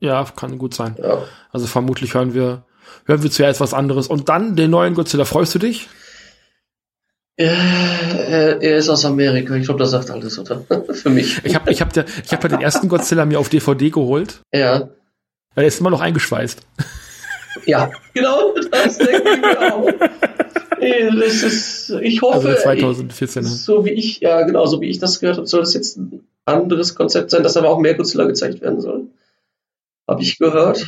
[0.00, 0.96] Ja, kann gut sein.
[1.02, 1.22] Ja.
[1.50, 2.64] Also vermutlich hören wir,
[3.06, 4.06] hören wir zuerst was anderes.
[4.06, 5.24] Und dann den neuen Godzilla.
[5.24, 5.88] Freust du dich?
[7.38, 9.54] Ja, er, er ist aus Amerika.
[9.54, 10.62] Ich glaube, das sagt alles, oder?
[10.92, 11.40] Für mich.
[11.44, 14.40] Ich habe ich hab der, ich hab ja den ersten Godzilla mir auf DVD geholt.
[14.52, 14.90] Ja.
[15.54, 16.60] Er ist immer noch eingeschweißt.
[17.66, 19.88] Ja, genau, das denke ich mir auch.
[21.20, 24.98] Das ist, ich hoffe, also 2014, ich, so wie ich, ja genau, so wie ich
[24.98, 28.24] das gehört habe, soll das jetzt ein anderes Konzept sein, dass aber auch mehr Godzilla
[28.24, 29.06] gezeigt werden soll.
[30.08, 30.84] Habe ich gehört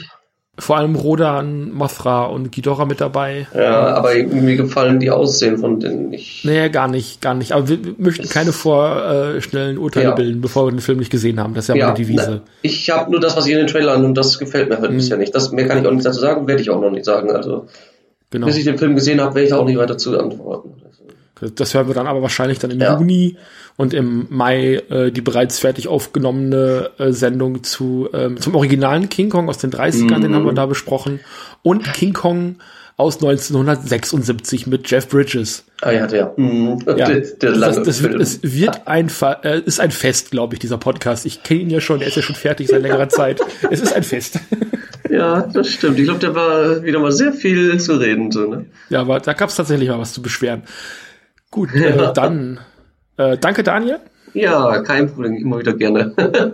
[0.59, 3.47] vor allem Rodan, Mothra und Ghidorah mit dabei.
[3.55, 6.45] Ja, aber mir gefallen die Aussehen von denen nicht.
[6.45, 7.53] Nee, gar nicht, gar nicht.
[7.53, 10.15] Aber wir möchten keine vorschnellen Urteile ja.
[10.15, 11.53] bilden, bevor wir den Film nicht gesehen haben.
[11.53, 12.43] Das ist ja, ja meine Devise.
[12.45, 14.93] Na, ich habe nur das, was ich in den Trailern und das gefällt mir halt
[14.93, 14.97] mhm.
[14.97, 15.35] bisher nicht.
[15.35, 17.31] Das mehr kann ich auch nicht dazu sagen, werde ich auch noch nicht sagen.
[17.31, 17.67] Also
[18.31, 18.47] genau.
[18.47, 20.75] bis ich den Film gesehen habe, werde ich auch nicht weiter zu antworten.
[21.41, 22.99] Das hören wir dann aber wahrscheinlich dann im ja.
[22.99, 23.37] Juni
[23.76, 29.28] und im Mai äh, die bereits fertig aufgenommene äh, Sendung zu ähm, zum originalen King
[29.28, 30.22] Kong aus den 30ern, mhm.
[30.22, 31.20] den haben wir da besprochen.
[31.62, 32.57] Und King Kong
[32.97, 35.64] aus 1976 mit Jeff Bridges.
[35.82, 36.32] Ah ja, der.
[36.37, 36.78] Mhm.
[36.87, 36.95] ja.
[36.95, 39.11] Der, der das, das wird, es wird ein
[39.43, 41.26] äh, ist ein Fest, glaube ich, dieser Podcast.
[41.26, 43.41] Ich kenne ihn ja schon, er ist ja schon fertig seit längerer Zeit.
[43.70, 44.41] Es ist ein Fest.
[45.11, 45.99] Ja, das stimmt.
[45.99, 48.32] Ich glaube, der war wieder mal sehr viel zu reden.
[48.32, 48.64] So, ne?
[48.89, 50.62] Ja, aber da gab es tatsächlich mal was zu beschweren.
[51.57, 52.61] Gut, äh, dann
[53.17, 53.99] äh, danke, Daniel.
[54.35, 56.13] Ja, kein Problem, immer wieder gerne.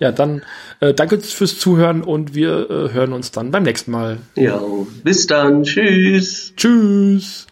[0.00, 0.42] ja, dann
[0.80, 4.16] äh, danke fürs Zuhören und wir äh, hören uns dann beim nächsten Mal.
[4.34, 4.60] Ja,
[5.04, 5.62] bis dann.
[5.62, 6.54] Tschüss.
[6.56, 7.46] Tschüss.